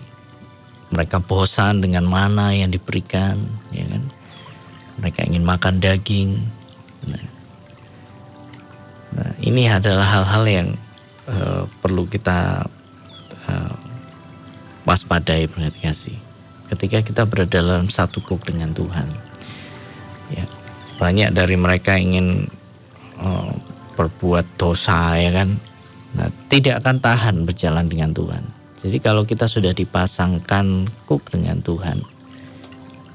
mereka 0.91 1.23
bosan 1.23 1.79
dengan 1.79 2.03
mana 2.03 2.51
yang 2.51 2.69
diberikan 2.69 3.39
ya 3.71 3.87
kan 3.87 4.03
mereka 5.01 5.25
ingin 5.25 5.41
makan 5.41 5.81
daging. 5.81 6.37
Nah, 7.09 7.25
nah 9.17 9.31
ini 9.41 9.65
adalah 9.65 10.05
hal-hal 10.05 10.43
yang 10.45 10.69
uh, 11.25 11.65
perlu 11.81 12.05
kita 12.05 12.69
uh, 13.49 13.75
waspadai 14.85 15.49
kasih. 15.81 16.15
Ketika 16.69 17.03
kita 17.03 17.27
berada 17.27 17.59
dalam 17.59 17.89
satu 17.91 18.23
kuk 18.23 18.47
dengan 18.47 18.71
Tuhan, 18.71 19.09
ya 20.31 20.45
banyak 21.01 21.33
dari 21.33 21.57
mereka 21.57 21.97
ingin 21.97 22.47
uh, 23.19 23.51
berbuat 23.97 24.55
dosa 24.55 25.19
ya 25.19 25.33
kan, 25.35 25.59
nah 26.15 26.29
tidak 26.47 26.79
akan 26.85 27.01
tahan 27.03 27.35
berjalan 27.43 27.89
dengan 27.91 28.15
Tuhan. 28.15 28.45
Jadi 28.81 28.97
kalau 29.03 29.27
kita 29.27 29.45
sudah 29.45 29.75
dipasangkan 29.75 30.89
kuk 31.05 31.27
dengan 31.27 31.59
Tuhan, 31.59 32.01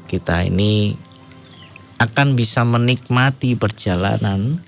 kita 0.06 0.46
ini 0.46 0.94
akan 1.96 2.36
bisa 2.36 2.62
menikmati 2.62 3.56
perjalanan 3.56 4.60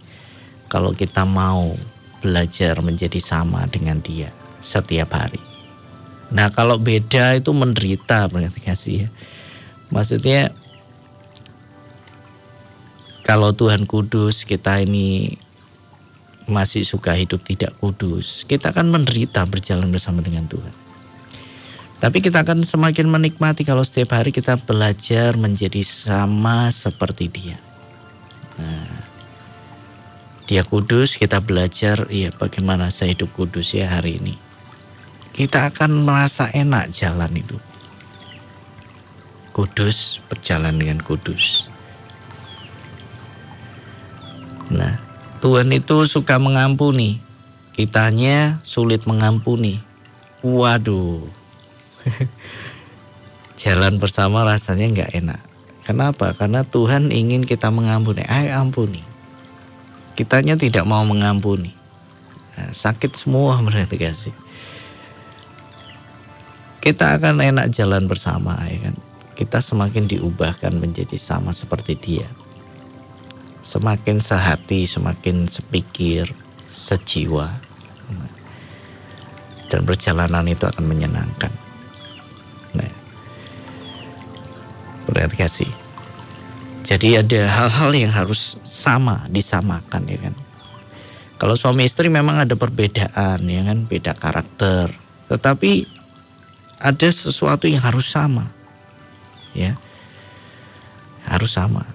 kalau 0.72 0.96
kita 0.96 1.28
mau 1.28 1.76
belajar 2.24 2.80
menjadi 2.80 3.20
sama 3.20 3.68
dengan 3.68 4.00
dia 4.00 4.32
setiap 4.64 5.12
hari. 5.14 5.40
Nah 6.28 6.52
kalau 6.52 6.76
beda 6.76 7.36
itu 7.40 7.52
menderita 7.52 8.28
berarti 8.28 8.60
kasih 8.60 8.96
ya. 9.04 9.08
Maksudnya 9.88 10.52
kalau 13.24 13.52
Tuhan 13.52 13.84
kudus 13.84 14.44
kita 14.48 14.80
ini 14.84 15.36
masih 16.48 16.80
suka 16.80 17.12
hidup 17.12 17.44
tidak 17.44 17.76
kudus, 17.76 18.48
kita 18.48 18.72
akan 18.72 18.88
menderita 18.88 19.44
berjalan 19.44 19.92
bersama 19.92 20.24
dengan 20.24 20.48
Tuhan. 20.48 20.87
Tapi 21.98 22.22
kita 22.22 22.46
akan 22.46 22.62
semakin 22.62 23.10
menikmati 23.10 23.66
kalau 23.66 23.82
setiap 23.82 24.14
hari 24.14 24.30
kita 24.30 24.54
belajar 24.54 25.34
menjadi 25.34 25.82
sama 25.82 26.70
seperti 26.70 27.26
dia. 27.26 27.58
Nah, 28.54 29.02
dia 30.46 30.62
kudus, 30.62 31.18
kita 31.18 31.42
belajar, 31.42 32.06
iya 32.06 32.30
bagaimana 32.30 32.94
saya 32.94 33.18
hidup 33.18 33.34
kudus 33.34 33.74
ya 33.74 33.90
hari 33.90 34.22
ini. 34.22 34.38
Kita 35.34 35.74
akan 35.74 36.06
merasa 36.06 36.50
enak 36.54 36.94
jalan 36.94 37.34
itu. 37.34 37.58
Kudus, 39.50 40.22
berjalan 40.30 40.78
dengan 40.78 41.02
kudus. 41.02 41.66
Nah, 44.70 45.02
Tuhan 45.42 45.74
itu 45.74 46.06
suka 46.06 46.38
mengampuni. 46.38 47.18
Kitanya 47.74 48.62
sulit 48.62 49.02
mengampuni. 49.06 49.82
Waduh, 50.46 51.26
jalan 53.62 53.98
bersama 53.98 54.46
rasanya 54.46 54.86
nggak 54.92 55.12
enak. 55.18 55.40
Kenapa? 55.88 56.36
Karena 56.36 56.68
Tuhan 56.68 57.08
ingin 57.08 57.48
kita 57.48 57.72
mengampuni. 57.72 58.20
Ayo 58.28 58.60
ampuni. 58.60 59.00
Kitanya 60.12 60.60
tidak 60.60 60.84
mau 60.84 61.00
mengampuni. 61.06 61.72
Nah, 62.58 62.70
sakit 62.74 63.16
semua 63.16 63.56
berarti 63.64 63.96
kasih. 63.96 64.34
Kita 66.84 67.16
akan 67.16 67.40
enak 67.40 67.72
jalan 67.72 68.04
bersama 68.04 68.58
ya 68.68 68.90
kan. 68.90 68.96
Kita 69.38 69.62
semakin 69.62 70.10
diubahkan 70.10 70.74
menjadi 70.74 71.14
sama 71.14 71.54
seperti 71.54 71.94
dia. 71.94 72.28
Semakin 73.62 74.18
sehati, 74.18 74.84
semakin 74.84 75.46
sepikir, 75.46 76.28
sejiwa. 76.68 77.48
Dan 79.68 79.84
perjalanan 79.84 80.48
itu 80.48 80.64
akan 80.64 80.84
menyenangkan. 80.84 81.67
Berarti 85.08 85.36
kasih. 85.36 85.72
Jadi 86.84 87.20
ada 87.20 87.40
hal-hal 87.48 87.90
yang 87.92 88.12
harus 88.12 88.56
sama 88.64 89.28
disamakan 89.28 90.08
ya 90.08 90.18
kan. 90.28 90.34
Kalau 91.38 91.54
suami 91.54 91.86
istri 91.86 92.10
memang 92.10 92.42
ada 92.42 92.58
perbedaan 92.58 93.46
ya 93.46 93.62
kan, 93.62 93.78
beda 93.86 94.12
karakter. 94.18 94.90
Tetapi 95.30 95.86
ada 96.82 97.08
sesuatu 97.10 97.70
yang 97.70 97.78
harus 97.78 98.10
sama. 98.10 98.50
Ya. 99.54 99.78
Harus 101.22 101.54
sama. 101.54 101.86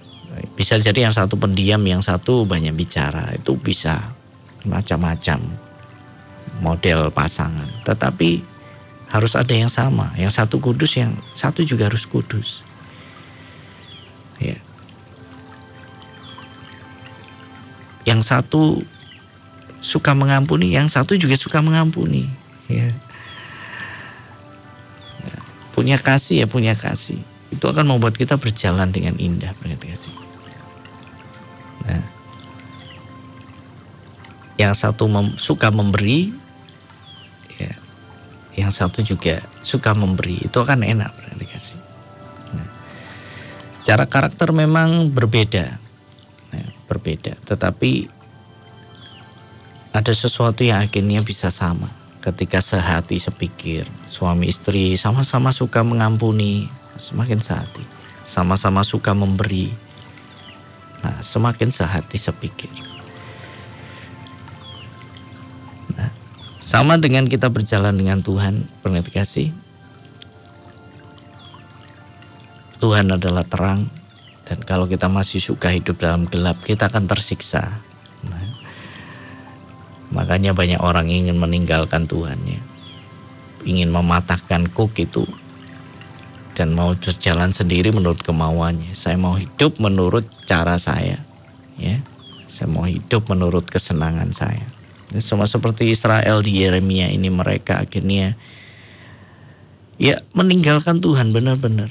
Bisa 0.56 0.80
jadi 0.80 1.04
yang 1.04 1.14
satu 1.14 1.36
pendiam, 1.36 1.84
yang 1.84 2.00
satu 2.00 2.48
banyak 2.48 2.72
bicara. 2.72 3.36
Itu 3.36 3.60
bisa 3.60 4.16
macam-macam 4.64 5.44
model 6.64 7.12
pasangan. 7.12 7.68
Tetapi 7.84 8.40
harus 9.12 9.36
ada 9.36 9.52
yang 9.52 9.68
sama. 9.68 10.08
Yang 10.16 10.40
satu 10.40 10.56
kudus, 10.56 10.96
yang 10.96 11.12
satu 11.36 11.60
juga 11.68 11.92
harus 11.92 12.08
kudus. 12.08 12.63
Yang 18.04 18.20
satu 18.28 18.62
suka 19.84 20.16
mengampuni, 20.16 20.72
yang 20.72 20.88
satu 20.88 21.16
juga 21.16 21.36
suka 21.36 21.60
mengampuni. 21.64 22.28
Ya. 22.68 22.92
ya. 25.20 25.38
Punya 25.72 25.96
kasih 26.00 26.44
ya 26.44 26.46
punya 26.48 26.76
kasih. 26.76 27.20
Itu 27.52 27.68
akan 27.68 27.96
membuat 27.96 28.16
kita 28.16 28.36
berjalan 28.40 28.92
dengan 28.92 29.16
indah. 29.16 29.52
Nah, 31.84 32.02
yang 34.56 34.72
satu 34.72 35.04
mem 35.04 35.36
suka 35.36 35.68
memberi, 35.68 36.32
ya, 37.60 37.72
yang 38.56 38.72
satu 38.72 39.04
juga 39.04 39.44
suka 39.60 39.92
memberi. 39.92 40.40
Itu 40.40 40.64
akan 40.64 40.80
enak 40.80 41.24
kasih. 41.54 41.78
Cara 43.84 44.08
karakter 44.08 44.50
memang 44.50 45.12
berbeda, 45.12 45.78
berbeda. 47.04 47.36
Tetapi 47.44 48.08
ada 49.92 50.12
sesuatu 50.16 50.64
yang 50.64 50.80
akhirnya 50.80 51.20
bisa 51.20 51.52
sama. 51.52 51.92
Ketika 52.24 52.64
sehati 52.64 53.20
sepikir, 53.20 53.84
suami 54.08 54.48
istri 54.48 54.96
sama-sama 54.96 55.52
suka 55.52 55.84
mengampuni, 55.84 56.64
semakin 56.96 57.44
sehati. 57.44 57.84
Sama-sama 58.24 58.80
suka 58.80 59.12
memberi, 59.12 59.68
nah 61.04 61.20
semakin 61.20 61.68
sehati 61.68 62.16
sepikir. 62.16 62.72
Nah, 65.92 66.08
sama 66.64 66.96
dengan 66.96 67.28
kita 67.28 67.52
berjalan 67.52 67.92
dengan 67.92 68.24
Tuhan, 68.24 68.64
pernah 68.80 69.04
Tuhan 72.80 73.12
adalah 73.12 73.44
terang 73.44 73.92
dan 74.44 74.60
kalau 74.64 74.84
kita 74.84 75.08
masih 75.08 75.40
suka 75.40 75.72
hidup 75.72 75.96
dalam 76.00 76.28
gelap 76.28 76.60
kita 76.60 76.92
akan 76.92 77.08
tersiksa. 77.08 77.80
Nah, 78.28 78.48
makanya 80.12 80.52
banyak 80.52 80.80
orang 80.80 81.08
ingin 81.08 81.40
meninggalkan 81.40 82.04
Tuhan 82.04 82.36
ya. 82.44 82.60
Ingin 83.64 83.88
mematahkan 83.88 84.68
kuk 84.76 84.92
itu 85.00 85.24
dan 86.54 86.76
mau 86.76 86.92
berjalan 86.94 87.50
sendiri 87.50 87.90
menurut 87.90 88.20
kemauannya. 88.20 88.92
Saya 88.92 89.16
mau 89.16 89.34
hidup 89.34 89.80
menurut 89.80 90.28
cara 90.44 90.76
saya. 90.76 91.24
Ya. 91.80 92.04
Saya 92.46 92.70
mau 92.70 92.86
hidup 92.86 93.26
menurut 93.32 93.66
kesenangan 93.66 94.30
saya. 94.30 94.68
Ini 95.10 95.24
sama 95.24 95.48
seperti 95.48 95.90
Israel 95.90 96.44
di 96.44 96.62
Yeremia 96.62 97.10
ini 97.10 97.32
mereka 97.32 97.82
akhirnya 97.82 98.38
ya 99.98 100.18
meninggalkan 100.34 100.98
Tuhan 100.98 101.30
benar-benar 101.30 101.90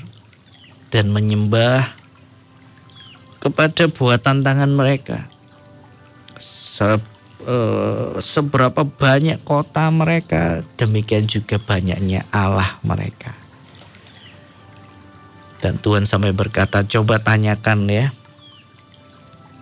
dan 0.91 1.11
menyembah 1.11 2.02
kepada 3.43 3.91
buatan 3.91 4.39
tangan 4.39 4.71
mereka. 4.71 5.27
Se, 6.39 6.95
e, 7.43 7.57
seberapa 8.23 8.87
banyak 8.87 9.43
kota 9.43 9.91
mereka, 9.91 10.63
demikian 10.79 11.27
juga 11.27 11.59
banyaknya 11.59 12.23
Allah 12.31 12.79
mereka. 12.87 13.35
Dan 15.59 15.75
Tuhan 15.83 16.07
sampai 16.07 16.31
berkata, 16.31 16.87
coba 16.87 17.19
tanyakan 17.19 17.87
ya, 17.91 18.15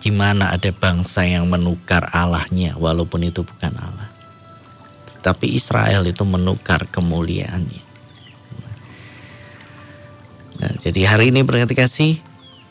di 0.02 0.10
mana 0.14 0.54
ada 0.54 0.70
bangsa 0.70 1.26
yang 1.26 1.50
menukar 1.50 2.06
Allahnya 2.10 2.78
walaupun 2.78 3.26
itu 3.26 3.42
bukan 3.42 3.74
Allah. 3.74 4.10
Tetapi 5.18 5.46
Israel 5.54 6.06
itu 6.06 6.22
menukar 6.26 6.90
kemuliaannya. 6.90 7.82
Nah, 10.58 10.72
jadi 10.78 11.06
hari 11.06 11.30
ini 11.30 11.46
berarti 11.46 11.74
kasih, 11.74 12.18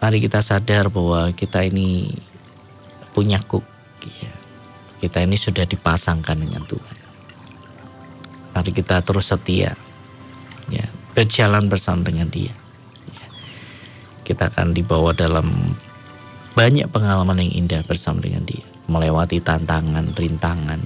mari 0.01 0.17
kita 0.17 0.41
sadar 0.41 0.89
bahwa 0.89 1.29
kita 1.31 1.61
ini 1.61 2.09
punya 3.13 3.37
kuk. 3.37 3.61
Ya. 4.01 4.33
Kita 4.97 5.21
ini 5.21 5.37
sudah 5.37 5.69
dipasangkan 5.69 6.41
dengan 6.41 6.65
Tuhan. 6.65 6.97
Mari 8.51 8.71
kita 8.73 8.99
terus 9.05 9.29
setia, 9.31 9.77
ya, 10.67 10.85
berjalan 11.13 11.69
bersama 11.69 12.01
dengan 12.01 12.27
Dia. 12.33 12.51
Ya. 13.13 13.27
Kita 14.25 14.49
akan 14.49 14.73
dibawa 14.73 15.13
dalam 15.13 15.47
banyak 16.57 16.89
pengalaman 16.89 17.47
yang 17.47 17.63
indah 17.63 17.81
bersama 17.85 18.19
dengan 18.25 18.43
Dia, 18.43 18.65
melewati 18.89 19.37
tantangan, 19.39 20.17
rintangan. 20.17 20.81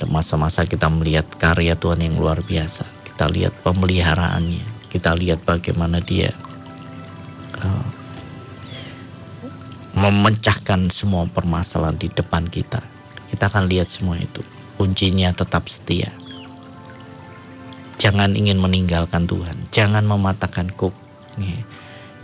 Dan 0.00 0.08
masa-masa 0.08 0.64
kita 0.64 0.88
melihat 0.88 1.28
karya 1.36 1.76
Tuhan 1.76 2.00
yang 2.00 2.16
luar 2.16 2.40
biasa, 2.40 2.88
kita 3.04 3.28
lihat 3.28 3.52
pemeliharaannya, 3.60 4.88
kita 4.88 5.12
lihat 5.12 5.44
bagaimana 5.44 6.00
dia 6.00 6.32
memecahkan 9.94 10.88
semua 10.88 11.28
permasalahan 11.28 11.98
di 11.98 12.08
depan 12.08 12.48
kita. 12.48 12.80
Kita 13.30 13.52
akan 13.52 13.68
lihat 13.68 13.90
semua 13.90 14.16
itu. 14.18 14.40
Kuncinya 14.80 15.30
tetap 15.36 15.68
setia. 15.68 16.08
Jangan 18.00 18.32
ingin 18.32 18.56
meninggalkan 18.56 19.28
Tuhan. 19.28 19.68
Jangan 19.68 20.08
mematahkan 20.08 20.72
kuk. 20.72 20.96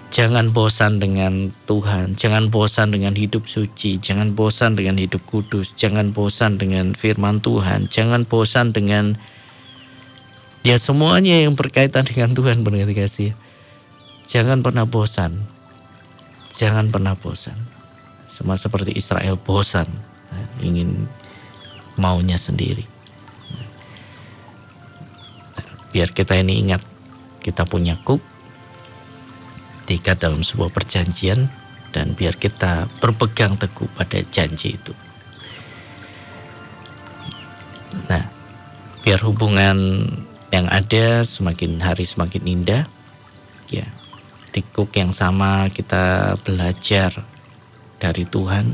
Jangan 0.09 0.57
bosan 0.57 0.96
dengan 0.96 1.53
Tuhan. 1.68 2.16
Jangan 2.16 2.49
bosan 2.49 2.96
dengan 2.96 3.12
hidup 3.12 3.44
suci. 3.44 4.01
Jangan 4.01 4.33
bosan 4.33 4.72
dengan 4.72 4.96
hidup 4.96 5.20
kudus. 5.29 5.77
Jangan 5.77 6.16
bosan 6.16 6.57
dengan 6.57 6.96
firman 6.96 7.44
Tuhan. 7.44 7.92
Jangan 7.92 8.25
bosan 8.25 8.72
dengan 8.72 9.20
ya 10.64 10.81
semuanya 10.81 11.44
yang 11.44 11.53
berkaitan 11.53 12.09
dengan 12.09 12.33
Tuhan 12.33 12.64
benar 12.64 12.88
kasih. 12.88 13.37
Jangan 14.27 14.61
pernah 14.61 14.85
bosan. 14.85 15.47
Jangan 16.51 16.91
pernah 16.91 17.15
bosan. 17.15 17.57
Sama 18.27 18.59
seperti 18.59 18.93
Israel 18.99 19.39
bosan 19.39 19.87
ingin 20.61 21.09
maunya 21.97 22.37
sendiri. 22.37 22.85
Biar 25.95 26.12
kita 26.12 26.37
ini 26.37 26.61
ingat 26.61 26.85
kita 27.41 27.65
punya 27.65 27.97
kuk, 27.97 28.21
diikat 29.89 30.21
dalam 30.21 30.45
sebuah 30.45 30.69
perjanjian 30.69 31.49
dan 31.95 32.12
biar 32.12 32.37
kita 32.37 32.91
berpegang 33.01 33.57
teguh 33.57 33.89
pada 33.97 34.21
janji 34.29 34.77
itu. 34.77 34.93
Nah, 38.12 38.29
biar 39.01 39.25
hubungan 39.25 40.05
yang 40.53 40.67
ada 40.69 41.25
semakin 41.25 41.81
hari 41.81 42.05
semakin 42.05 42.45
indah, 42.45 42.85
ya 43.73 43.89
di 44.57 44.64
kuk 44.64 44.97
yang 44.97 45.12
sama 45.12 45.69
kita 45.69 46.33
belajar 46.40 47.12
dari 48.01 48.25
Tuhan 48.25 48.73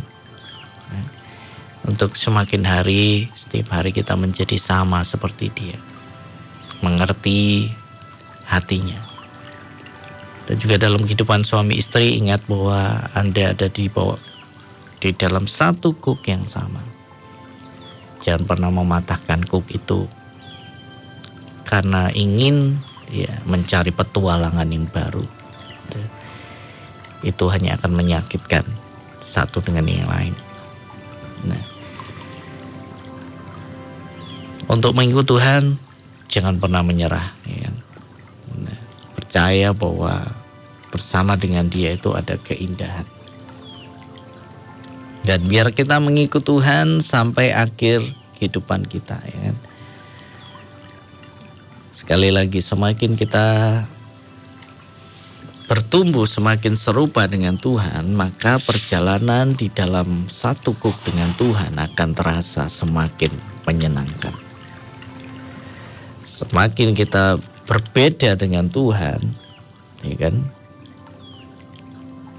untuk 1.82 2.14
semakin 2.14 2.62
hari 2.62 3.26
setiap 3.34 3.74
hari 3.74 3.90
kita 3.90 4.14
menjadi 4.14 4.54
sama 4.54 5.02
seperti 5.02 5.50
Dia 5.50 5.78
mengerti 6.82 7.70
hatinya. 8.44 8.98
Dan 10.42 10.58
juga 10.58 10.76
dalam 10.76 11.06
kehidupan 11.06 11.46
suami 11.46 11.78
istri 11.78 12.18
ingat 12.18 12.42
bahwa 12.50 13.06
Anda 13.14 13.54
ada 13.54 13.70
di 13.70 13.86
bawah 13.86 14.18
di 14.98 15.14
dalam 15.14 15.46
satu 15.46 15.94
kuk 15.94 16.26
yang 16.26 16.42
sama. 16.50 16.82
Jangan 18.22 18.46
pernah 18.46 18.70
mematahkan 18.70 19.46
kuk 19.46 19.70
itu 19.70 20.06
karena 21.62 22.10
ingin 22.12 22.82
ya 23.08 23.30
mencari 23.46 23.94
petualangan 23.94 24.66
yang 24.66 24.86
baru. 24.90 25.41
Itu 27.22 27.50
hanya 27.52 27.76
akan 27.78 27.92
menyakitkan 27.94 28.64
satu 29.22 29.62
dengan 29.62 29.86
yang 29.86 30.10
lain. 30.10 30.34
Nah, 31.46 31.62
untuk 34.72 34.96
mengikut 34.96 35.28
Tuhan 35.28 35.76
jangan 36.32 36.56
pernah 36.56 36.80
menyerah 36.80 37.36
ya 37.44 37.68
kan? 37.68 37.76
nah, 38.64 38.80
percaya 39.12 39.68
bahwa 39.76 40.24
bersama 40.88 41.36
dengan 41.36 41.68
dia 41.68 41.92
itu 41.92 42.16
ada 42.16 42.40
keindahan 42.40 43.04
dan 45.28 45.44
biar 45.44 45.76
kita 45.76 46.00
mengikut 46.00 46.40
Tuhan 46.40 47.04
sampai 47.04 47.52
akhir 47.52 48.00
kehidupan 48.40 48.88
kita 48.88 49.20
ya 49.20 49.52
kan 49.52 49.56
sekali 51.92 52.32
lagi 52.32 52.64
semakin 52.64 53.12
kita 53.14 53.46
bertumbuh 55.72 56.28
semakin 56.28 56.76
serupa 56.76 57.24
dengan 57.24 57.56
Tuhan, 57.56 58.12
maka 58.12 58.60
perjalanan 58.60 59.56
di 59.56 59.72
dalam 59.72 60.28
satu 60.28 60.76
kuk 60.76 61.00
dengan 61.08 61.32
Tuhan 61.32 61.80
akan 61.80 62.08
terasa 62.12 62.68
semakin 62.68 63.32
menyenangkan 63.64 64.52
semakin 66.42 66.98
kita 66.98 67.38
berbeda 67.70 68.34
dengan 68.34 68.66
Tuhan, 68.66 69.20
ya 70.02 70.16
kan? 70.18 70.42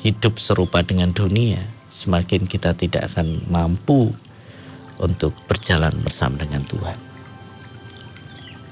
Hidup 0.04 0.36
serupa 0.44 0.84
dengan 0.84 1.16
dunia, 1.16 1.64
semakin 1.88 2.44
kita 2.44 2.76
tidak 2.76 3.16
akan 3.16 3.48
mampu 3.48 4.12
untuk 5.00 5.32
berjalan 5.48 5.96
bersama 6.04 6.44
dengan 6.44 6.68
Tuhan. 6.68 7.00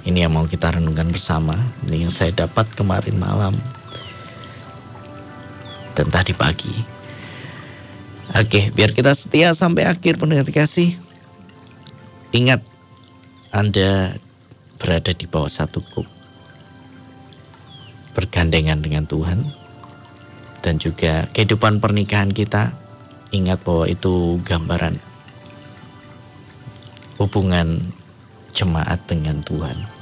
Ini 0.01 0.27
yang 0.27 0.35
mau 0.35 0.43
kita 0.43 0.75
renungkan 0.75 1.13
bersama, 1.13 1.55
ini 1.87 2.03
yang 2.03 2.11
saya 2.11 2.35
dapat 2.35 2.67
kemarin 2.75 3.15
malam 3.15 3.55
dan 6.01 6.09
tadi 6.09 6.33
pagi. 6.33 6.73
Oke, 8.33 8.73
biar 8.73 8.89
kita 8.97 9.13
setia 9.13 9.53
sampai 9.53 9.85
akhir 9.85 10.17
pendengar 10.17 10.49
kasih. 10.49 10.97
Ingat, 12.33 12.65
Anda 13.53 14.17
berada 14.81 15.13
di 15.13 15.29
bawah 15.29 15.51
satu 15.51 15.85
kuk. 15.93 16.09
Bergandengan 18.17 18.81
dengan 18.81 19.05
Tuhan. 19.05 19.45
Dan 20.65 20.81
juga 20.81 21.29
kehidupan 21.37 21.77
pernikahan 21.77 22.33
kita. 22.33 22.73
Ingat 23.29 23.61
bahwa 23.61 23.85
itu 23.85 24.41
gambaran 24.41 24.97
hubungan 27.21 27.93
jemaat 28.49 29.05
dengan 29.05 29.45
Tuhan. 29.45 30.00